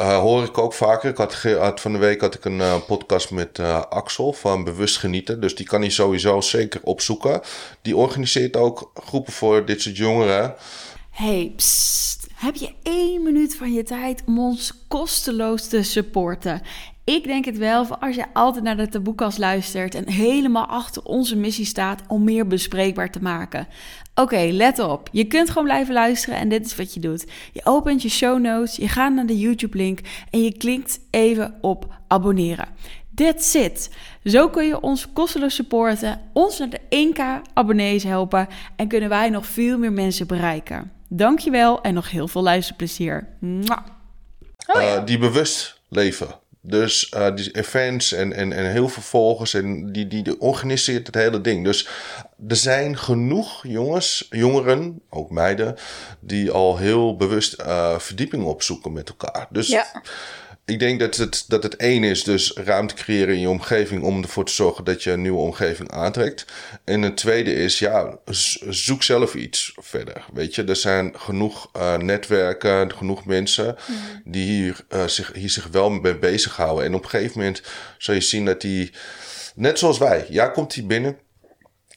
[0.00, 1.10] Eh, hoor ik ook vaker.
[1.10, 4.64] Ik had, had van de week had ik een eh, podcast met eh, Axel van
[4.64, 5.40] Bewust Genieten.
[5.40, 7.40] Dus die kan hij sowieso zeker opzoeken.
[7.82, 10.54] Die organiseert ook groepen voor dit soort jongeren.
[11.10, 12.26] Hey, psst.
[12.34, 16.62] Heb je één minuut van je tijd om ons kosteloos te supporten?
[17.10, 21.02] Ik denk het wel, voor als je altijd naar de taboekast luistert en helemaal achter
[21.02, 23.68] onze missie staat om meer bespreekbaar te maken.
[24.14, 25.08] Oké, let op.
[25.12, 27.26] Je kunt gewoon blijven luisteren en dit is wat je doet.
[27.52, 31.94] Je opent je show notes, je gaat naar de YouTube-link en je klikt even op
[32.08, 32.68] abonneren.
[33.14, 33.90] That's it.
[34.24, 36.80] Zo kun je ons kosteloos supporten, ons naar de
[37.12, 40.92] 1k abonnees helpen en kunnen wij nog veel meer mensen bereiken.
[41.08, 43.28] Dankjewel en nog heel veel luisterplezier.
[44.66, 46.48] Eh, die bewust leven.
[46.62, 51.16] Dus eh, die events en, en, en heel veel volgers en die, die, organiseert het
[51.16, 51.64] hele ding.
[51.64, 51.88] Dus
[52.48, 55.76] er zijn genoeg jongens, jongeren, ook meiden,
[56.20, 59.46] die al heel bewust eh, verdieping opzoeken met elkaar.
[59.50, 60.02] Dus Ja.
[60.70, 64.22] Ik denk dat het, dat het één is, dus ruimte creëren in je omgeving om
[64.22, 66.44] ervoor te zorgen dat je een nieuwe omgeving aantrekt.
[66.84, 68.18] En het tweede is, ja,
[68.68, 70.24] zoek zelf iets verder.
[70.32, 73.76] Weet je, er zijn genoeg eh, netwerken, genoeg mensen
[74.24, 76.84] die hier, eh, zich, hier zich wel mee bezighouden.
[76.84, 77.62] En op een gegeven moment
[77.98, 78.90] zal je zien dat die,
[79.54, 81.18] net zoals wij, ja, komt die binnen.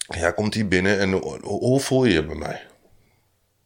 [0.07, 2.61] Ja, komt die binnen en hoe, hoe voel je je bij mij?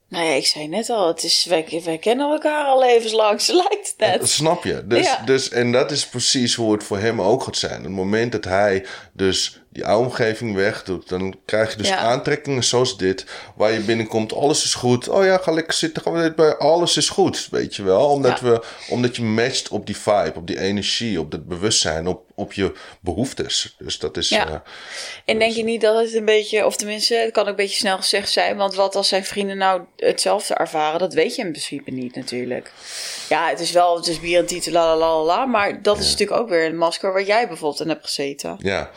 [0.10, 3.54] Nou ja, ik zei net al, het is, wij, wij kennen elkaar al levenslang, zo
[3.68, 4.30] lijkt het net.
[4.30, 4.88] Snap je?
[4.88, 5.22] Dus, Ja.
[5.26, 7.84] dus, en dat is precies hoe het voor hem ook gaat zijn.
[7.84, 11.98] Het moment dat hij dus die oude omgeving wegdoet, dan krijg je dus Ja.
[11.98, 15.10] aantrekkingen zoals dit, waar je binnenkomt, alles is goed.
[15.10, 18.06] Oh ja, ga lekker zitten, gaan we dit bij, alles is goed, weet je wel.
[18.10, 18.46] Omdat, Ja.
[18.46, 22.54] we, omdat je matcht op die vibe, op die energie, op het bewustzijn, op, op
[22.54, 23.76] je behoeftes.
[23.80, 24.30] Dus dat is...
[24.30, 24.48] Ja.
[24.48, 24.56] eh,
[25.26, 27.78] En denk je niet dat het een beetje, of tenminste, het kan ook een beetje
[27.78, 31.52] snel gezegd zijn, want wat als zijn vrienden nou hetzelfde ervaren, dat weet je in
[31.52, 32.72] principe niet natuurlijk.
[33.30, 36.00] Ja, het is wel, het is bier en titel, la la la la, maar dat
[36.00, 38.56] is natuurlijk ook weer een masker waar jij bijvoorbeeld in hebt gezeten.
[38.60, 38.90] Ja.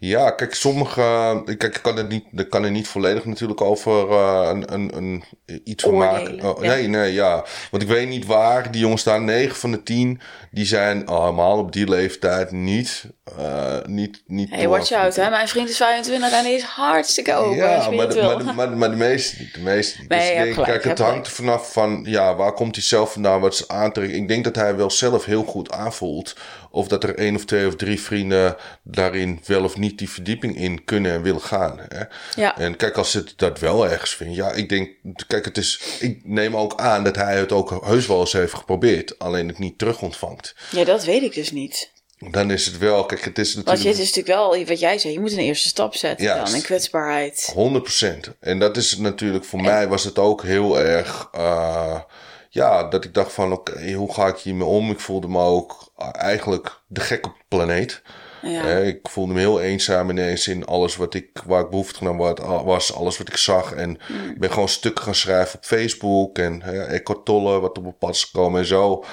[0.00, 1.42] Ja, kijk, sommige.
[1.44, 4.96] Kijk, ik kan het niet, ik kan er niet volledig natuurlijk over eh, een, een,
[4.96, 5.22] een,
[5.64, 6.42] iets van maken.
[6.42, 6.74] Oh, ja.
[6.74, 7.44] Nee, nee, ja.
[7.70, 9.24] Want ik weet niet waar die jongens staan.
[9.24, 13.04] 9 van de 10, die zijn allemaal op die leeftijd niet.
[13.38, 15.30] eh niet, niet Hey, watch out, hè.
[15.30, 18.70] Mijn vriend is 25 en die is hartstikke open Ja, maar de, maar, de, maar,
[18.70, 19.54] de, maar de meeste niet.
[19.54, 20.08] De meeste niet.
[20.08, 23.12] Nee, dus denk, gelijk, kijk, het hangt er vanaf van, ja, waar komt hij zelf
[23.12, 24.22] vandaan, wat is aantrekking.
[24.22, 26.36] Ik denk dat hij wel zelf heel goed aanvoelt
[26.70, 30.56] of dat er één of twee of drie vrienden daarin wel of niet die verdieping
[30.56, 31.80] in kunnen en willen gaan.
[31.88, 32.02] Hè?
[32.42, 32.58] Ja.
[32.58, 34.90] En kijk, als het dat wel ergens vindt, ja, ik denk,
[35.26, 38.54] kijk, het is, ik neem ook aan dat hij het ook heus wel eens heeft
[38.54, 40.54] geprobeerd, alleen het niet terug ontvangt.
[40.70, 41.90] ja, dat weet ik dus niet.
[42.30, 43.96] Dan is het wel, kijk, het is Want natuurlijk...
[43.96, 46.46] dit is natuurlijk wel, wat jij zei, je moet een eerste stap zetten Juist.
[46.46, 47.54] dan in kwetsbaarheid.
[47.56, 48.38] 100%.
[48.40, 52.00] En dat is natuurlijk, voor mij was het ook heel erg, eh,
[52.48, 54.90] ja, dat ik dacht van, oké, hoe ga ik hiermee om?
[54.90, 58.02] Ik voelde me ook eigenlijk de gek op de planeet.
[58.42, 58.64] Ja.
[58.64, 62.16] Ik voelde me heel eenzaam ineens in alles wat ik, waar ik behoefte aan
[62.64, 63.72] was, alles wat ik zag.
[63.72, 63.90] En
[64.30, 67.98] ik ben gewoon stukken gaan schrijven op Facebook en uh, Eckhart Tolle, wat op mijn
[67.98, 68.60] pad is gekomen.
[68.60, 69.04] En zo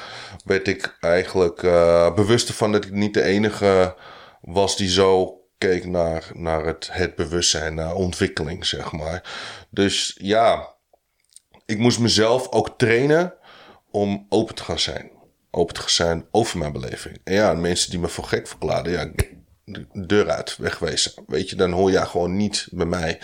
[0.45, 3.95] werd ik eigenlijk eh bewust ervan dat ik niet de enige
[4.41, 9.23] was die zo keek naar, naar het, het bewustzijn, naar ontwikkeling, zeg maar.
[9.69, 10.74] Dus ja,
[11.65, 13.33] ik moest mezelf ook trainen
[13.91, 15.11] om open te gaan zijn.
[15.51, 17.17] Open te gaan zijn over mijn beleving.
[17.23, 19.11] En ja, mensen die me voor gek verklaarden, ja,
[19.65, 21.11] de deur uit, wegwezen.
[21.27, 23.19] Weet je, dan hoor je gewoon niet bij mij.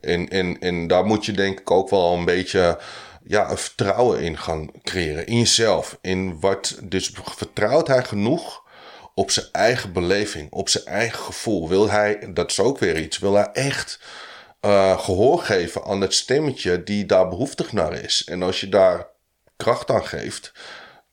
[0.00, 2.78] En, en, en daar moet je denk ik ook wel een beetje
[3.24, 5.26] ja, een vertrouwen in gaan creëren.
[5.26, 5.98] In jezelf.
[6.00, 8.62] In wat, dus vertrouwt hij genoeg
[9.14, 11.68] op zijn eigen beleving, op zijn eigen gevoel.
[11.68, 14.00] Wil hij, dat is ook weer iets, wil hij echt
[14.64, 18.24] uh, gehoor geven aan het stemmetje die daar behoeftig naar is.
[18.24, 19.06] En als je daar
[19.56, 20.52] kracht aan geeft,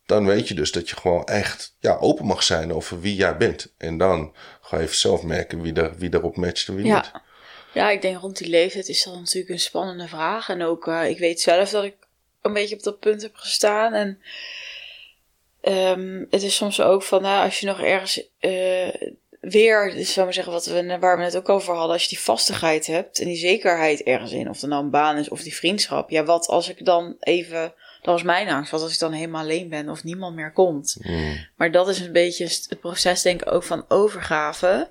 [0.06, 3.38] dan weet je dus dat je gewoon echt ja, open mag zijn over wie jij
[3.38, 3.74] bent.
[3.78, 6.96] En dan ga je zelf merken wie, er, wie erop matcht en wie Ja.
[6.96, 7.12] niet.
[7.74, 10.50] Ja, ik denk rond die leeftijd is dat natuurlijk een spannende vraag.
[10.50, 11.96] En ook, uh, ik weet zelf dat ik
[12.42, 13.94] een beetje op dat punt heb gestaan.
[13.94, 14.22] En
[15.62, 18.94] um, het is soms ook van, nou, als je nog ergens uh,
[19.41, 22.10] weer, dus zou maar zeggen, wat we, waar we het ook over hadden, als je
[22.10, 25.41] die vastigheid hebt en die zekerheid ergens in, of het nou een baan is of
[25.41, 26.10] die vriendschap.
[26.10, 29.41] Ja, wat als ik dan even, dat was mijn angst, wat als ik dan helemaal
[29.41, 30.97] alleen ben of niemand meer komt.
[30.99, 31.47] Mm.
[31.56, 34.89] Maar dat is een beetje het proces, denk ik, ook van overgave.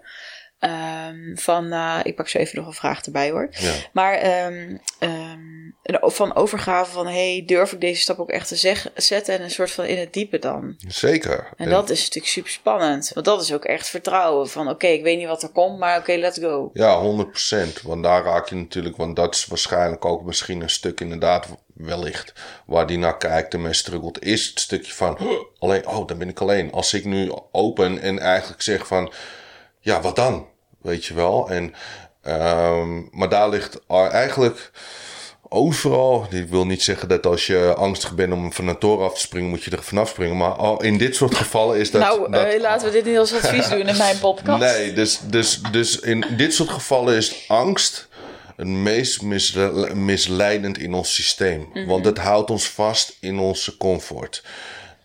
[0.61, 3.49] Um, van, uh, ik pak zo even nog een vraag erbij hoor.
[3.51, 3.73] Ja.
[3.93, 5.75] Maar um, um,
[6.11, 9.51] van overgave van, hey, durf ik deze stap ook echt te zeg, zetten en een
[9.51, 10.75] soort van in het diepe dan?
[10.89, 11.49] Zeker.
[11.57, 13.11] En, en dat is natuurlijk super spannend.
[13.15, 15.79] Want dat is ook echt vertrouwen van, oké, okay, ik weet niet wat er komt,
[15.79, 16.71] maar oké, okay, let's go.
[16.73, 17.25] Ja,
[17.81, 17.83] 100%.
[17.83, 22.33] Want daar raak je natuurlijk, want dat is waarschijnlijk ook misschien een stuk inderdaad wellicht
[22.67, 25.19] waar die naar kijkt en mee struggelt, is het stukje van
[25.59, 26.73] alleen, oh, dan ben ik alleen.
[26.73, 29.13] Als ik nu open en eigenlijk zeg van,
[29.81, 30.50] ja, wat dan?
[30.83, 31.51] Weet je wel.
[31.51, 31.75] En,
[32.27, 34.71] um, maar daar ligt eigenlijk
[35.49, 36.27] overal.
[36.31, 39.21] Ik wil niet zeggen dat als je angstig bent om van een toren af te
[39.21, 40.37] springen, moet je er vanaf springen.
[40.37, 42.01] Maar al in dit soort gevallen is dat.
[42.01, 44.61] Nou, dat, uh, laten we dit niet als advies doen in mijn podcast.
[44.61, 48.09] Nee, dus, dus, dus in dit soort gevallen is angst
[48.61, 51.61] het meest misle misleidend in ons systeem.
[51.61, 51.87] Mm -hmm.
[51.87, 54.43] Want het houdt ons vast in onze comfort.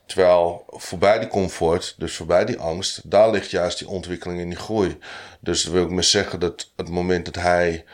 [0.05, 4.57] Terwijl voorbij die comfort, dus voorbij die angst, daar ligt juist die ontwikkeling en die
[4.57, 4.97] groei.
[5.39, 7.85] Dus wil ik maar zeggen dat het moment dat hij,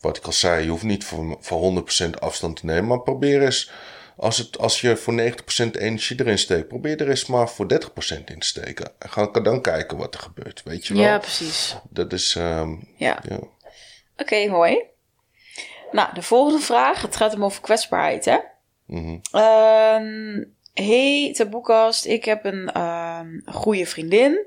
[0.00, 3.42] wat ik al zei, je hoeft niet voor, voor 100% afstand te nemen, maar probeer
[3.42, 3.70] eens,
[4.16, 7.76] als, het, als je voor 90% energie erin steekt, probeer er eens maar voor 30%
[8.24, 8.92] in te steken.
[8.98, 11.02] En ga dan kijken wat er gebeurt, weet je wel?
[11.02, 11.76] Ja, precies.
[11.90, 13.18] Dat is, um, ja.
[13.28, 13.36] ja.
[13.36, 13.48] Oké,
[14.16, 14.82] okay, mooi.
[15.92, 18.38] Nou, de volgende vraag, het gaat hem over kwetsbaarheid, hè?
[18.86, 19.40] Mm -hmm.
[19.40, 24.46] um, Hey, Taboekast, ik heb een uh, goede vriendin.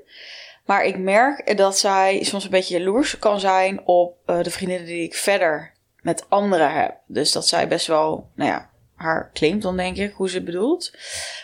[0.64, 4.86] Maar ik merk dat zij soms een beetje jaloers kan zijn op uh, de vriendinnen
[4.86, 6.96] die ik verder met anderen heb.
[7.06, 10.44] Dus dat zij best wel, nou ja, haar claimt dan denk ik, hoe ze het
[10.44, 10.92] bedoelt.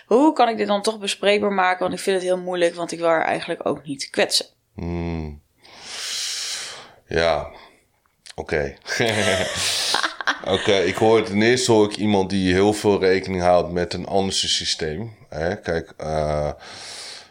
[0.06, 1.80] Hoe kan ik dit dan toch bespreekbaar maken?
[1.80, 4.46] Want ik vind het heel moeilijk, want ik wil haar eigenlijk ook niet kwetsen.
[4.74, 5.42] Mm.
[7.06, 7.50] Ja,
[8.34, 8.74] oké.
[10.44, 13.94] Oké, okay, ik hoor ten eerste hoor ik iemand die heel veel rekening houdt met
[13.94, 15.16] een ander systeem.
[15.28, 15.56] Hè?
[15.56, 16.50] Kijk, uh,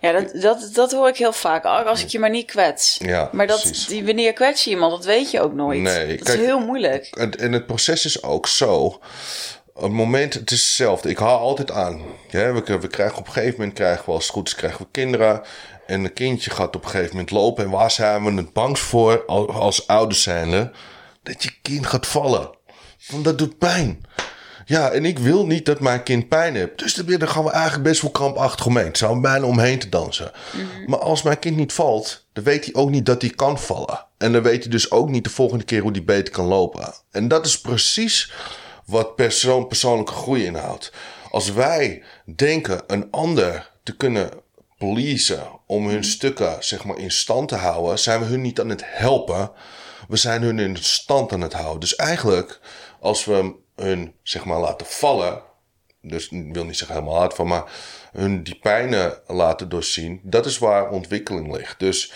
[0.01, 1.65] Ja, dat, dat, dat hoor ik heel vaak.
[1.65, 2.97] Als ik je maar niet kwets.
[3.01, 3.87] Ja, maar dat, precies.
[3.87, 5.81] die, wanneer kwets je iemand, dat weet je ook nooit.
[5.81, 7.05] Nee, dat kijk, is heel moeilijk.
[7.05, 8.99] En, en het proces is ook zo.
[9.73, 11.09] Het moment, het is hetzelfde.
[11.09, 12.01] Ik haal altijd aan.
[12.29, 14.81] Ja, we, we krijgen op een gegeven moment, krijgen we als het goed is, krijgen
[14.81, 15.41] we kinderen.
[15.85, 17.63] En een kindje gaat op een gegeven moment lopen.
[17.63, 20.71] En waar zijn we het bangst voor als, als ouders zijnde?
[21.23, 22.49] Dat je kind gaat vallen.
[23.11, 24.05] Want dat doet pijn.
[24.65, 26.79] Ja, en ik wil niet dat mijn kind pijn heeft.
[26.79, 28.85] Dus daar gaan we eigenlijk best wel krampachtig omheen.
[28.85, 30.31] Het zou bijna omheen te dansen.
[30.85, 34.05] Maar als mijn kind niet valt, dan weet hij ook niet dat hij kan vallen.
[34.17, 36.93] En dan weet hij dus ook niet de volgende keer hoe hij beter kan lopen.
[37.11, 38.31] En dat is precies
[38.85, 40.91] wat persoon, persoonlijke groei inhoudt.
[41.31, 42.03] Als wij
[42.35, 44.29] denken een ander te kunnen
[44.77, 48.69] pleasen om hun stukken zeg maar in stand te houden, zijn we hun niet aan
[48.69, 49.51] het helpen.
[50.07, 51.79] We zijn hun in stand aan het houden.
[51.79, 52.59] Dus eigenlijk,
[53.01, 55.41] als we hun zeg maar laten vallen,
[56.01, 57.71] dus ik wil niet zeggen helemaal hard van, maar
[58.11, 61.79] hun die pijnen laten doorzien, dat is waar ontwikkeling ligt.
[61.79, 62.13] Dus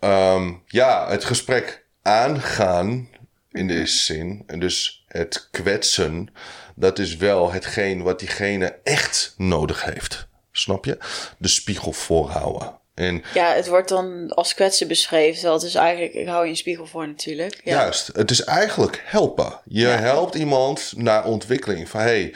[0.00, 3.08] um, ja, het gesprek aangaan
[3.50, 6.28] in deze zin, en dus het kwetsen,
[6.74, 10.28] dat is wel hetgeen wat diegene echt nodig heeft.
[10.52, 10.98] Snap je?
[11.38, 12.80] De spiegel voorhouden.
[12.94, 15.34] En ja, het wordt dan als kwetsen beschreven.
[15.34, 17.60] Terwijl het is eigenlijk, ik hou je een spiegel voor natuurlijk.
[17.64, 17.76] Ja.
[17.76, 19.60] Juist, het is eigenlijk helpen.
[19.64, 19.98] Je ja.
[19.98, 21.88] helpt iemand naar ontwikkeling.
[21.88, 22.34] Van hey,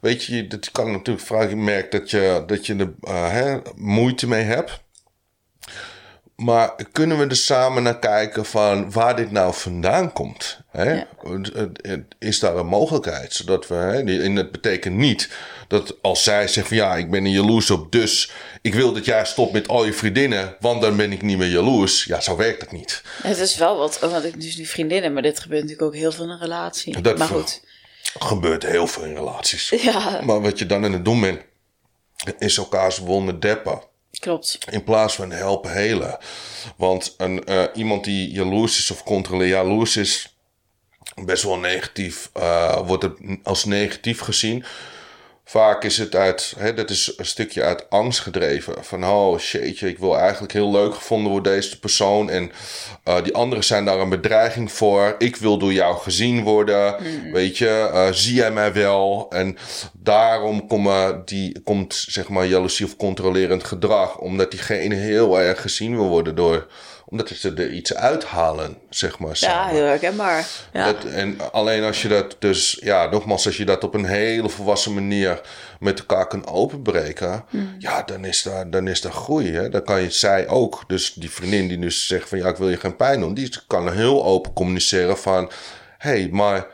[0.00, 1.48] weet je, dat kan natuurlijk vragen.
[1.48, 4.80] Je merkt dat je, dat je er uh, hè, moeite mee hebt.
[6.36, 10.60] Maar kunnen we er samen naar kijken van waar dit nou vandaan komt?
[10.70, 10.92] Hè?
[10.92, 11.06] Ja.
[12.18, 13.32] Is daar een mogelijkheid?
[13.32, 15.30] Zodat we, hè, en het betekent niet
[15.68, 18.30] dat als zij zegt van ja, ik ben er jaloers op, dus
[18.62, 21.48] ik wil dat jij stopt met al je vriendinnen, want dan ben ik niet meer
[21.48, 22.04] jaloers.
[22.04, 23.02] Ja, zo werkt het niet.
[23.22, 26.12] Het is wel wat, want ik dus nu vriendinnen, maar dit gebeurt natuurlijk ook heel
[26.12, 27.00] veel in een relatie.
[27.00, 27.62] Dat maar goed.
[28.18, 29.68] gebeurt heel veel in relaties.
[29.82, 30.20] Ja.
[30.24, 31.40] Maar wat je dan aan het doen bent,
[32.38, 33.82] is elkaars wonden deppen.
[34.18, 34.58] Klopt.
[34.70, 36.18] In plaats van helpen helen.
[36.76, 40.36] Want een, uh, iemand die jaloers is of controleer jaloers is,
[41.14, 44.64] best wel negatief, uh, wordt het als negatief gezien.
[45.50, 48.84] Vaak is het uit, hè, dat is een stukje uit angst gedreven.
[48.84, 52.30] Van, oh shitje, ik wil eigenlijk heel leuk gevonden worden deze persoon.
[52.30, 52.52] En
[53.08, 55.14] uh, die anderen zijn daar een bedreiging voor.
[55.18, 56.96] Ik wil door jou gezien worden.
[56.98, 57.32] Mm.
[57.32, 59.26] Weet je, uh, zie jij mij wel?
[59.30, 59.56] En
[59.92, 64.18] daarom komen die, komt, zeg maar, jaloezie of controlerend gedrag.
[64.18, 66.66] Omdat diegene heel erg gezien wil worden door
[67.10, 69.36] omdat ze er iets uithalen, zeg maar.
[69.36, 69.66] Samen.
[69.66, 70.46] Ja, heel herkenbaar.
[70.72, 70.92] Ja.
[70.92, 74.48] Dat, en alleen als je dat dus, ja, nogmaals, als je dat op een hele
[74.48, 75.40] volwassen manier
[75.80, 77.74] met elkaar kan openbreken, mm.
[77.78, 79.52] ja, dan is daar, dan is daar groei.
[79.52, 79.68] Hè?
[79.68, 82.68] Dan kan je, zij ook, dus die vriendin die dus zegt van ja, ik wil
[82.70, 85.50] je geen pijn doen, die kan heel open communiceren van,
[85.98, 86.66] hé, hey, maar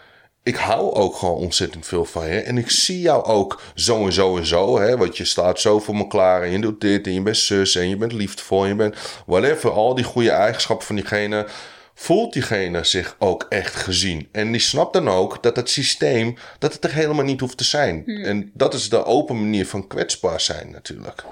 [0.45, 2.41] ik hou ook gewoon ontzettend veel van je.
[2.41, 4.79] En ik zie jou ook zo en zo en zo.
[4.79, 4.97] Hè?
[4.97, 6.43] Want je staat zo voor me klaar.
[6.43, 7.07] En je doet dit.
[7.07, 7.77] En je bent zus.
[7.77, 8.63] En je bent liefdevol.
[8.63, 9.71] En je bent whatever.
[9.71, 11.47] Al die goede eigenschappen van diegene.
[11.95, 14.29] Voelt diegene zich ook echt gezien.
[14.33, 16.37] En die snapt dan ook dat het systeem.
[16.59, 18.03] Dat het er helemaal niet hoeft te zijn.
[18.05, 18.25] Hmm.
[18.25, 21.25] En dat is de open manier van kwetsbaar zijn natuurlijk.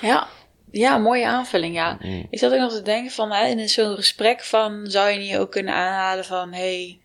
[0.00, 0.26] Ja.
[0.70, 1.98] Ja, mooie aanvulling, ja.
[2.00, 2.26] Mm.
[2.30, 5.36] Ik zat ook nog te denken van, hè, in zo'n gesprek van, zou je niet
[5.36, 7.00] ook kunnen aanhalen van, hey,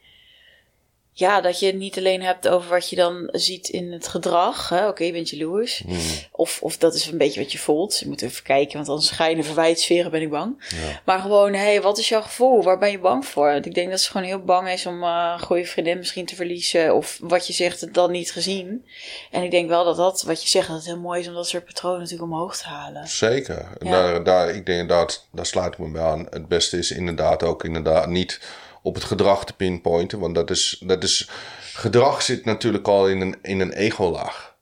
[1.20, 4.72] ja, dat je het niet alleen hebt over wat je dan ziet in het gedrag.
[4.72, 5.84] Oké, okay, je bent jaloers.
[5.86, 5.98] Mm.
[6.32, 8.00] Of, of dat is een beetje wat je voelt.
[8.00, 10.66] Je moet even kijken, want anders in de verwijtsferen, ben ik bang.
[10.70, 11.02] Ja.
[11.06, 12.64] Maar gewoon, hé, hey, wat is jouw gevoel?
[12.64, 13.52] Waar ben je bang voor?
[13.52, 16.36] Ik denk dat ze gewoon heel bang is om uh, een goede vriendin misschien te
[16.36, 16.96] verliezen.
[16.96, 18.86] Of wat je zegt, het dan niet gezien.
[19.32, 21.34] En ik denk wel dat dat, wat je zegt, dat het heel mooi is om
[21.34, 23.08] dat soort patronen natuurlijk omhoog te halen.
[23.08, 23.68] Zeker.
[23.80, 23.92] Ja.
[23.92, 26.28] Daar, daar, ik denk dat, daar sluit ik me bij aan.
[26.30, 28.40] Het beste is inderdaad ook inderdaad niet
[28.88, 30.20] op het gedrag te pinpointen.
[30.20, 31.30] Want dat is, dat is,
[31.74, 34.56] gedrag zit natuurlijk al in een, in een ego-laag.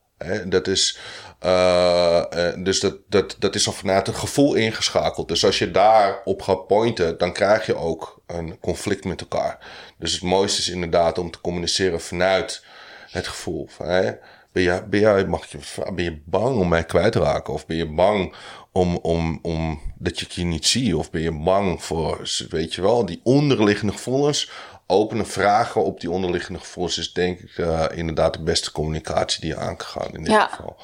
[0.46, 1.00] Dat is,
[1.46, 5.28] uh, uh, dus dat, dat, dat is al vanuit het gevoel ingeschakeld.
[5.28, 9.58] Dus als je daarop gaat pointen, dan krijg je ook een conflict met elkaar.
[9.98, 12.64] Dus het mooiste is inderdaad om te communiceren vanuit
[13.12, 13.68] het gevoel.
[13.70, 14.12] Van, hè?
[14.52, 15.58] Ben je, ben, je, mag je,
[15.94, 17.54] ben je bang om mij kwijt te raken?
[17.54, 18.36] Of ben je bang
[18.76, 20.94] om, om, om dat je je niet ziet?
[20.94, 24.52] Of ben je bang voor, weet je wel, die onderliggende gevoelens?
[24.88, 29.50] Openen vragen op die onderliggende gevoelens is denk ik uh, inderdaad de beste communicatie die
[29.50, 30.48] je aan kan gaan in dit Ja.
[30.48, 30.76] geval.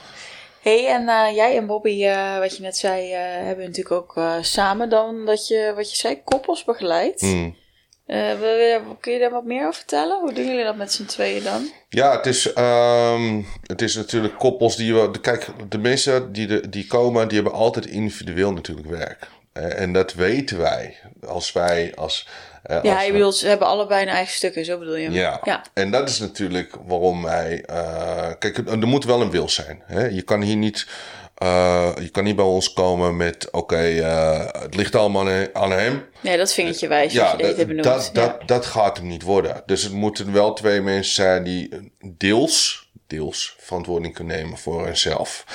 [0.61, 4.89] hey, en uh, jij en Bobby, uh, wat je net zei, hebben natuurlijk ook samen
[4.89, 7.19] dan dat je, wat je zei, koppels begeleid.
[7.21, 7.55] Hmm.
[8.11, 10.19] Uh, kun je daar wat meer over vertellen?
[10.19, 11.71] Hoe doen jullie dat met z'n tweeën dan?
[11.89, 15.11] Ja, het is, um, het is natuurlijk koppels die we.
[15.21, 19.27] Kijk, de mensen die, de, die komen, die hebben altijd individueel natuurlijk werk.
[19.53, 20.97] En dat weten wij.
[21.27, 22.27] Als wij als.
[22.71, 25.11] Uh, ja, als je bedoelt, ze hebben allebei hun eigen stukken, zo bedoel je?
[25.11, 25.39] Ja.
[25.43, 25.61] ja.
[25.73, 27.63] En dat is natuurlijk waarom wij.
[27.69, 29.81] Uh, kijk, er moet wel een wil zijn.
[29.85, 30.05] Hè?
[30.05, 30.87] Je kan hier niet.
[31.43, 36.05] Uh, je kan niet bij ons komen met, oké, uh, het ligt allemaal aan hem.
[36.19, 37.13] Nee, dat vingertje wijs.
[37.13, 39.63] Ja, dat, dat, dat, dat gaat hem niet worden.
[39.65, 45.45] Dus het moeten wel twee mensen zijn die deels, deels verantwoording kunnen nemen voor hunzelf.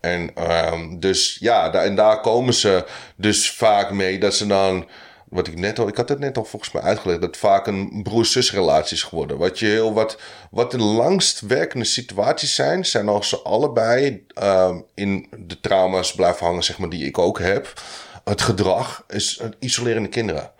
[0.00, 0.30] En
[0.72, 2.84] um, dus ja, en daar komen ze
[3.16, 4.88] dus vaak mee dat ze dan
[5.36, 8.00] wat ik net al, ik had het net al volgens mij uitgelegd, dat vaak een
[8.02, 9.38] broer-zus relatie is geworden.
[9.38, 10.18] Wat je heel wat,
[10.50, 16.46] wat de langst werkende situaties zijn, zijn als ze allebei uh, in de trauma's blijven
[16.46, 17.82] hangen, zeg maar, die ik ook heb.
[18.24, 20.50] Het gedrag is isolerende kinderen.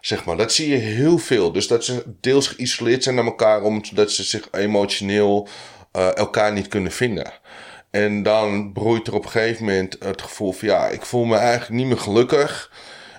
[0.00, 1.52] Zeg maar, dat zie je heel veel.
[1.52, 5.48] Dus dat ze deels geïsoleerd zijn naar elkaar, omdat ze zich emotioneel
[5.96, 7.32] uh, elkaar niet kunnen vinden.
[7.90, 11.36] En dan broeit er op een gegeven moment het gevoel van ja, ik voel me
[11.36, 12.70] eigenlijk niet meer gelukkig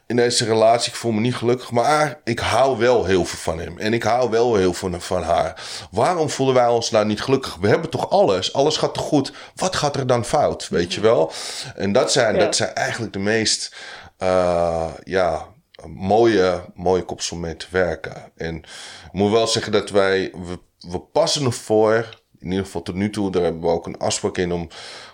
[0.07, 0.91] in deze relatie.
[0.91, 3.77] Ik voel me niet gelukkig, maar ik hou wel heel veel van hem.
[3.77, 5.63] En ik hou wel heel veel van haar.
[5.91, 7.55] Waarom voelen wij ons nou niet gelukkig?
[7.55, 8.53] We hebben toch alles?
[8.53, 9.33] Alles gaat toch goed?
[9.55, 10.67] Wat gaat er dan fout?
[10.69, 11.31] Weet je wel?
[11.75, 13.75] En dat zijn, dat zijn eigenlijk de meest,
[14.19, 15.45] uh, ja,
[15.87, 18.31] mooie, mooie kopsel mee te werken.
[18.35, 18.55] En
[19.05, 20.59] ik moet wel zeggen dat wij, we,
[20.91, 24.37] we passen ervoor, in ieder geval tot nu toe, daar hebben we ook een afspraak
[24.37, 24.69] in om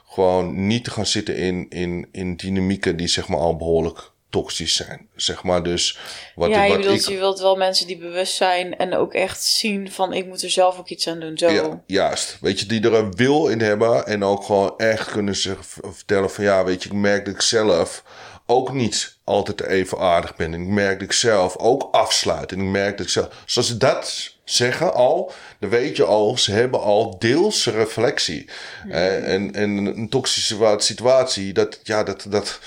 [0.06, 4.76] gewoon niet te gaan zitten in, in, in dynamieken die zeg maar al behoorlijk toxisch
[4.76, 5.08] zijn.
[5.16, 6.00] Zeg maar dus.
[6.36, 9.92] Wat, ja, je, wilt, je wilt wel mensen die bewust zijn en ook echt zien
[9.92, 11.38] van ik moet er zelf ook iets aan doen.
[11.38, 11.50] Zo.
[11.50, 12.38] Ja, juist.
[12.42, 15.60] Weet je, die er een wil in hebben en ook gewoon echt kunnen zich
[15.92, 18.04] vertellen van ja, weet je, ik merk dat ik zelf
[18.46, 20.54] ook niet altijd even aardig ben.
[20.54, 22.52] En ik merk dat ik zelf ook afsluit.
[22.52, 23.44] En ik merk dat ik zelf.
[23.46, 28.50] Zoals ze dat zeggen al, dan weet je al, ze hebben al deels reflectie.
[28.90, 32.60] en, en een toxische situatie, dat, ja, dat, dat,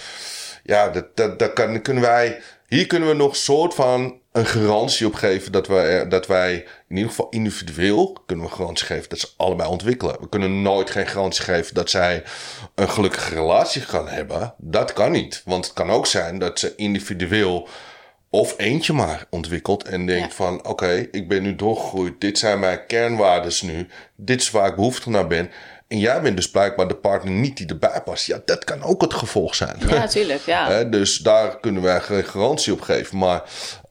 [0.64, 2.40] ja, dat, dat, dat kan, kunnen wij.
[2.68, 6.54] Hier kunnen we nog een soort van een garantie op geven dat wij, dat wij
[6.88, 10.16] in ieder geval individueel kunnen we garantie geven dat ze allebei ontwikkelen.
[10.20, 12.22] We kunnen nooit geen garantie geven dat zij
[12.74, 14.54] een gelukkige relatie gaan hebben.
[14.58, 15.42] Dat kan niet.
[15.44, 17.68] Want het kan ook zijn dat ze individueel
[18.30, 22.20] of eentje maar ontwikkelt en denkt van oké, ik ben nu doorgegroeid.
[22.20, 23.86] Dit zijn mijn kernwaarden nu.
[24.16, 25.50] Dit is waar ik behoefte naar ben.
[25.94, 28.26] En jij bent dus blijkbaar de partner niet die erbij past.
[28.26, 29.76] Ja, dat kan ook het gevolg zijn.
[29.78, 30.40] Ja, natuurlijk.
[30.40, 30.84] Ja.
[30.98, 33.18] dus daar kunnen wij geen garantie op geven.
[33.18, 33.42] Maar,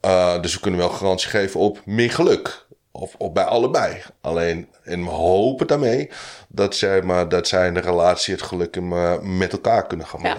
[0.05, 2.65] uh, dus we kunnen wel garantie geven op meer geluk.
[2.91, 4.01] Of, of bij allebei.
[4.21, 6.09] Alleen, en we hopen daarmee
[6.47, 10.07] dat zij, maar, dat zij in de relatie het geluk in, uh, met elkaar kunnen
[10.07, 10.37] gaan ja.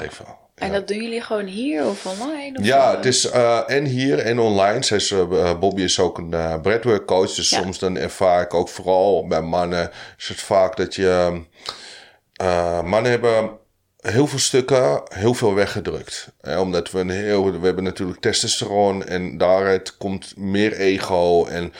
[0.55, 2.59] En dat doen jullie gewoon hier of online?
[2.59, 4.83] Of ja, het is uh, en hier en online.
[4.83, 7.35] Zij uh, Bobby is ook een uh, breadwork coach.
[7.35, 9.91] Dus soms dan ervaar ik ook vooral bij mannen...
[10.19, 11.43] is het vaak dat je...
[12.85, 13.51] mannen hebben
[13.97, 16.29] heel veel stukken heel veel weggedrukt.
[16.59, 17.61] omdat we een heel...
[17.61, 21.73] We hebben natuurlijk testosteron en daaruit komt meer ego en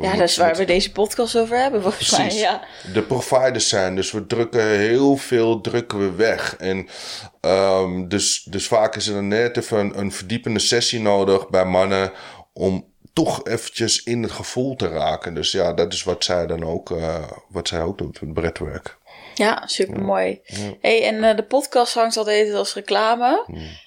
[0.00, 2.34] ja, dat is waar we deze podcast over hebben, volgens mij.
[2.34, 2.64] Ja.
[2.92, 6.56] De providers zijn, dus we drukken heel veel drukken we weg.
[6.56, 6.88] En
[7.40, 12.12] um, dus, dus vaak is er net even een, een verdiepende sessie nodig bij mannen
[12.52, 15.34] om toch eventjes in het gevoel te raken.
[15.34, 18.98] Dus ja, dat is wat zij dan ook, uh, wat zij ook doet met breadwork.
[19.34, 20.40] Ja, super mooi.
[20.80, 23.46] Hey, en uh, de podcast hangt altijd als reclame.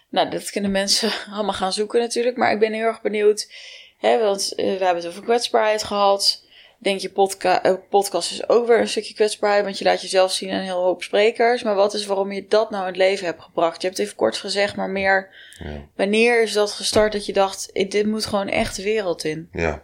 [0.09, 2.37] Nou, dat kunnen mensen allemaal gaan zoeken natuurlijk.
[2.37, 3.47] Maar ik ben heel erg benieuwd
[4.01, 6.43] Hè, want uh, we hebben het over kwetsbaarheid gehad.
[6.77, 10.31] Denk je, podca uh, podcast is ook weer een stukje kwetsbaarheid, want je laat jezelf
[10.31, 11.63] zien aan een heel hoop sprekers.
[11.63, 13.81] Maar wat is waarom je dat nou in het leven hebt gebracht?
[13.81, 15.29] Je hebt het even kort gezegd, maar meer.
[15.63, 15.87] Ja.
[15.95, 19.49] Wanneer is dat gestart dat je dacht, dit moet gewoon echt de wereld in?
[19.51, 19.83] Ja,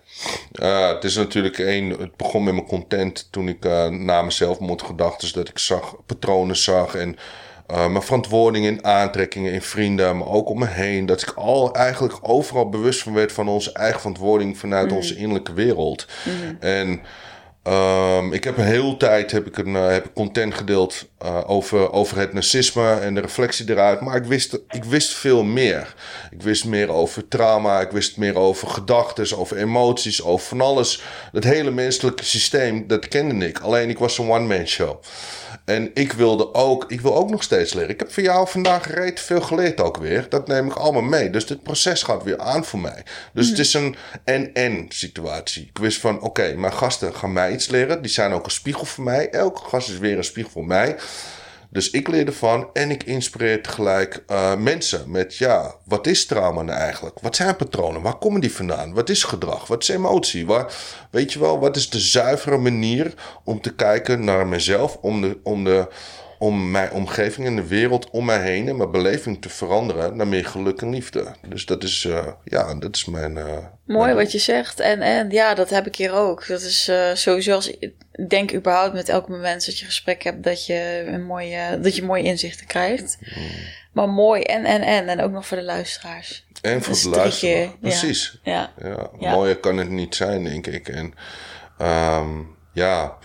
[0.62, 1.90] uh, het is natuurlijk één.
[1.90, 6.56] Het begon met mijn content toen ik na mezelf moet gedachten, dat ik zag, patronen
[6.56, 7.18] zag en
[7.72, 11.06] uh, mijn verantwoording in aantrekkingen, in vrienden, maar ook om me heen.
[11.06, 15.22] Dat ik al eigenlijk overal bewust van werd van onze eigen verantwoording vanuit onze mhm.
[15.22, 16.08] innerlijke wereld.
[16.24, 16.56] Mhm.
[16.60, 17.02] En
[17.74, 21.92] um, ik heb een hele tijd heb ik een, uh, heb content gedeeld uh, over,
[21.92, 24.02] over het narcisme en de reflectie eruit.
[24.02, 25.96] Maar ik wist, ik wist veel meer.
[26.32, 31.04] Ik wist meer over trauma, ik wist meer over gedachten, over emoties, over van alles.
[31.32, 33.60] Het hele menselijke systeem, dat kende ik.
[33.60, 35.00] Alleen ik was een one-man show.
[35.68, 37.90] En ik wilde ook, ik wil ook nog steeds leren.
[37.90, 40.26] Ik heb voor jou vandaag reed veel geleerd ook weer.
[40.30, 41.30] Dat neem ik allemaal mee.
[41.30, 43.04] Dus dit proces gaat weer aan voor mij.
[43.34, 45.64] Dus het is een en-en situatie.
[45.64, 48.02] Ik wist van, oké, mijn gasten gaan mij iets leren.
[48.02, 49.30] Die zijn ook een spiegel voor mij.
[49.30, 50.96] Elke gast is weer een spiegel voor mij.
[51.70, 56.62] Dus ik leer ervan en ik inspireer tegelijk uh, mensen met, ja, wat is trauma
[56.62, 57.20] nou eigenlijk?
[57.22, 58.02] Wat zijn patronen?
[58.02, 58.94] Waar komen die vandaan?
[58.94, 59.68] Wat is gedrag?
[59.68, 60.46] Wat is emotie?
[60.46, 60.74] Waar,
[61.12, 63.14] weet je wel, wat is de zuivere manier
[63.44, 65.88] om te kijken naar mezelf, om de, om de,
[66.38, 70.28] om mijn omgeving en de wereld om mij heen en mijn beleving te veranderen naar
[70.28, 71.36] meer geluk en liefde.
[71.48, 73.36] Dus dat is, uh, ja, dat is mijn.
[73.36, 73.46] Uh,
[73.86, 74.16] Mooi mijn...
[74.16, 74.80] wat je zegt.
[74.80, 76.48] En, en ja, dat heb ik hier ook.
[76.48, 77.94] Dat is uh, sowieso als ik
[78.28, 82.04] denk überhaupt met elk moment dat je gesprek hebt, dat je een mooie, dat je
[82.04, 83.18] mooie inzichten krijgt.
[83.20, 83.44] Mm.
[83.92, 85.10] Maar mooi en, en, en.
[85.10, 86.46] En ook nog voor de luisteraars.
[86.62, 87.76] En voor de luisteraars.
[87.82, 88.40] Precies.
[88.44, 88.72] Ja.
[88.82, 89.10] Ja.
[89.20, 89.32] ja.
[89.32, 90.88] Mooier kan het niet zijn, denk ik.
[90.88, 91.14] En
[91.82, 93.18] um, ja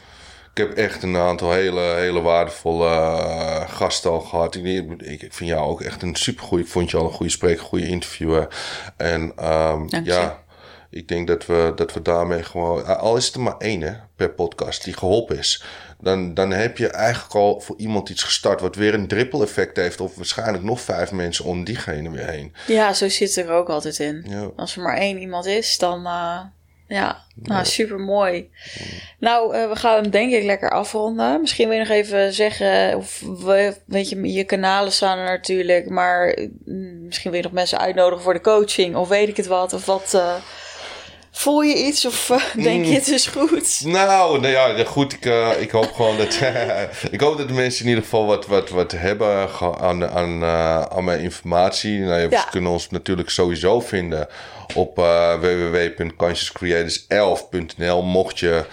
[0.55, 4.55] ik heb echt een aantal hele, hele waardevolle uh, gasten al gehad.
[4.55, 6.65] Ik, ik, vind jou ook echt een supergoeie.
[6.65, 8.49] Ik vond je al een goede spreker, goede interviewer.
[8.97, 10.43] En um, ja,
[10.91, 12.87] ik denk dat we, dat we daarmee gewoon...
[12.99, 15.65] Al is het er maar één hè, per podcast die geholpen is.
[16.01, 18.61] Dan, dan heb je eigenlijk al voor iemand iets gestart...
[18.61, 20.01] wat weer een drippel effect heeft...
[20.01, 22.55] of waarschijnlijk nog vijf mensen om diegene weer heen.
[22.67, 24.25] Ja, zo zit er ook altijd in.
[24.29, 24.51] Ja.
[24.57, 26.07] Als er maar één iemand is, dan...
[26.07, 26.41] Uh
[26.93, 28.51] ja, nou, super mooi.
[29.19, 31.41] Nou, uh, we gaan hem denk ik lekker afronden.
[31.41, 35.89] Misschien wil je nog even zeggen, of we, weet je, je kanalen staan er natuurlijk,
[35.89, 39.47] maar mm, misschien wil je nog mensen uitnodigen voor de coaching, of weet ik het
[39.47, 40.13] wat, of wat.
[40.15, 40.35] Uh,
[41.33, 43.81] voel je iets of uh, denk je het is goed?
[43.85, 45.13] Nou, nou ja, goed.
[45.13, 45.25] Ik,
[45.61, 46.41] ik hoop gewoon dat.
[47.11, 49.49] ik hoop dat de mensen in ieder geval wat, wat, wat hebben
[49.81, 50.45] aan, aan,
[50.91, 51.99] aan mijn informatie.
[51.99, 52.41] Nou, ja.
[52.41, 54.29] Ze kunnen ons natuurlijk sowieso vinden
[54.75, 58.03] op uh, www.consciouscreators11.nl.
[58.03, 58.65] Mocht je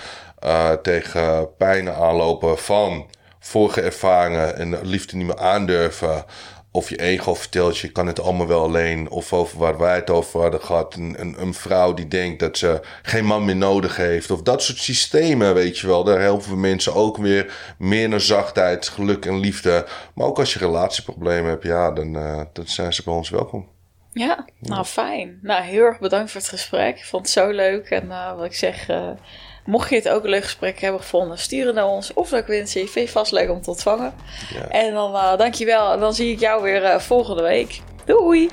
[0.81, 3.07] tegen pijnen aanlopen van
[3.39, 6.25] vorige ervaringen en liefde niet meer aandurven.
[6.71, 9.09] Of je ego vertelt, je kan het allemaal wel alleen.
[9.09, 10.95] Of over waar wij het over hadden gehad.
[10.95, 14.31] Een, een, een, vrouw die denkt dat ze geen man meer nodig heeft.
[14.31, 16.03] Of dat soort systemen, weet je wel.
[16.03, 19.87] Daar helpen we mensen ook weer meer naar zachtheid, geluk en liefde.
[20.13, 23.67] Maar ook als je relatieproblemen hebt, ja, dan, uh, dan zijn ze bij ons welkom.
[24.11, 25.39] Ja, nou fijn.
[25.41, 26.97] Nou, heel erg bedankt voor het gesprek.
[26.97, 27.89] Ik vond het zo leuk.
[27.89, 29.09] En uh, wat ik zeg, uh,
[29.65, 32.13] mocht je het ook een leuk gesprek hebben gevonden, stuur het naar ons.
[32.13, 34.13] Of dat ik wens je, vind je vast leuk om te ontvangen.
[34.53, 34.67] Ja.
[34.67, 35.91] En dan uh, dankjewel.
[35.91, 37.81] En dan zie ik jou weer volgende week.
[38.05, 38.49] Doei!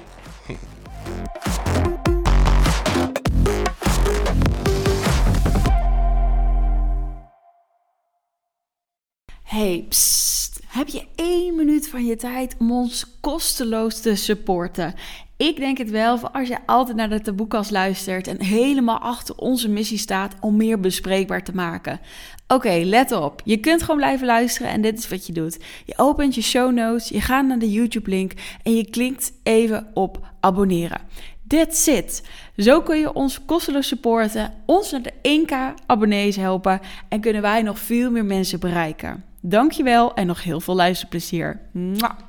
[9.42, 10.60] Hey, psst.
[10.66, 14.94] Heb je één minuut van je tijd om ons kosteloos te supporten?
[15.36, 19.36] Ik denk het wel, voor als je altijd naar de taboekas luistert en helemaal achter
[19.36, 22.00] onze missie staat om meer bespreekbaar te maken.
[22.48, 23.40] Oké, let op.
[23.44, 25.58] Je kunt gewoon blijven luisteren en dit is wat je doet.
[25.84, 28.32] Je opent je show notes, je gaat naar de YouTube-link
[28.62, 31.00] en je klikt even op abonneren.
[31.46, 32.22] That's it.
[32.56, 35.12] Zo kun je ons kosteloos supporten, ons naar de
[35.42, 39.24] 1k abonnees helpen en kunnen wij nog veel meer mensen bereiken.
[39.40, 41.60] Dankjewel en nog heel veel luisterplezier.
[41.72, 42.25] Mwah.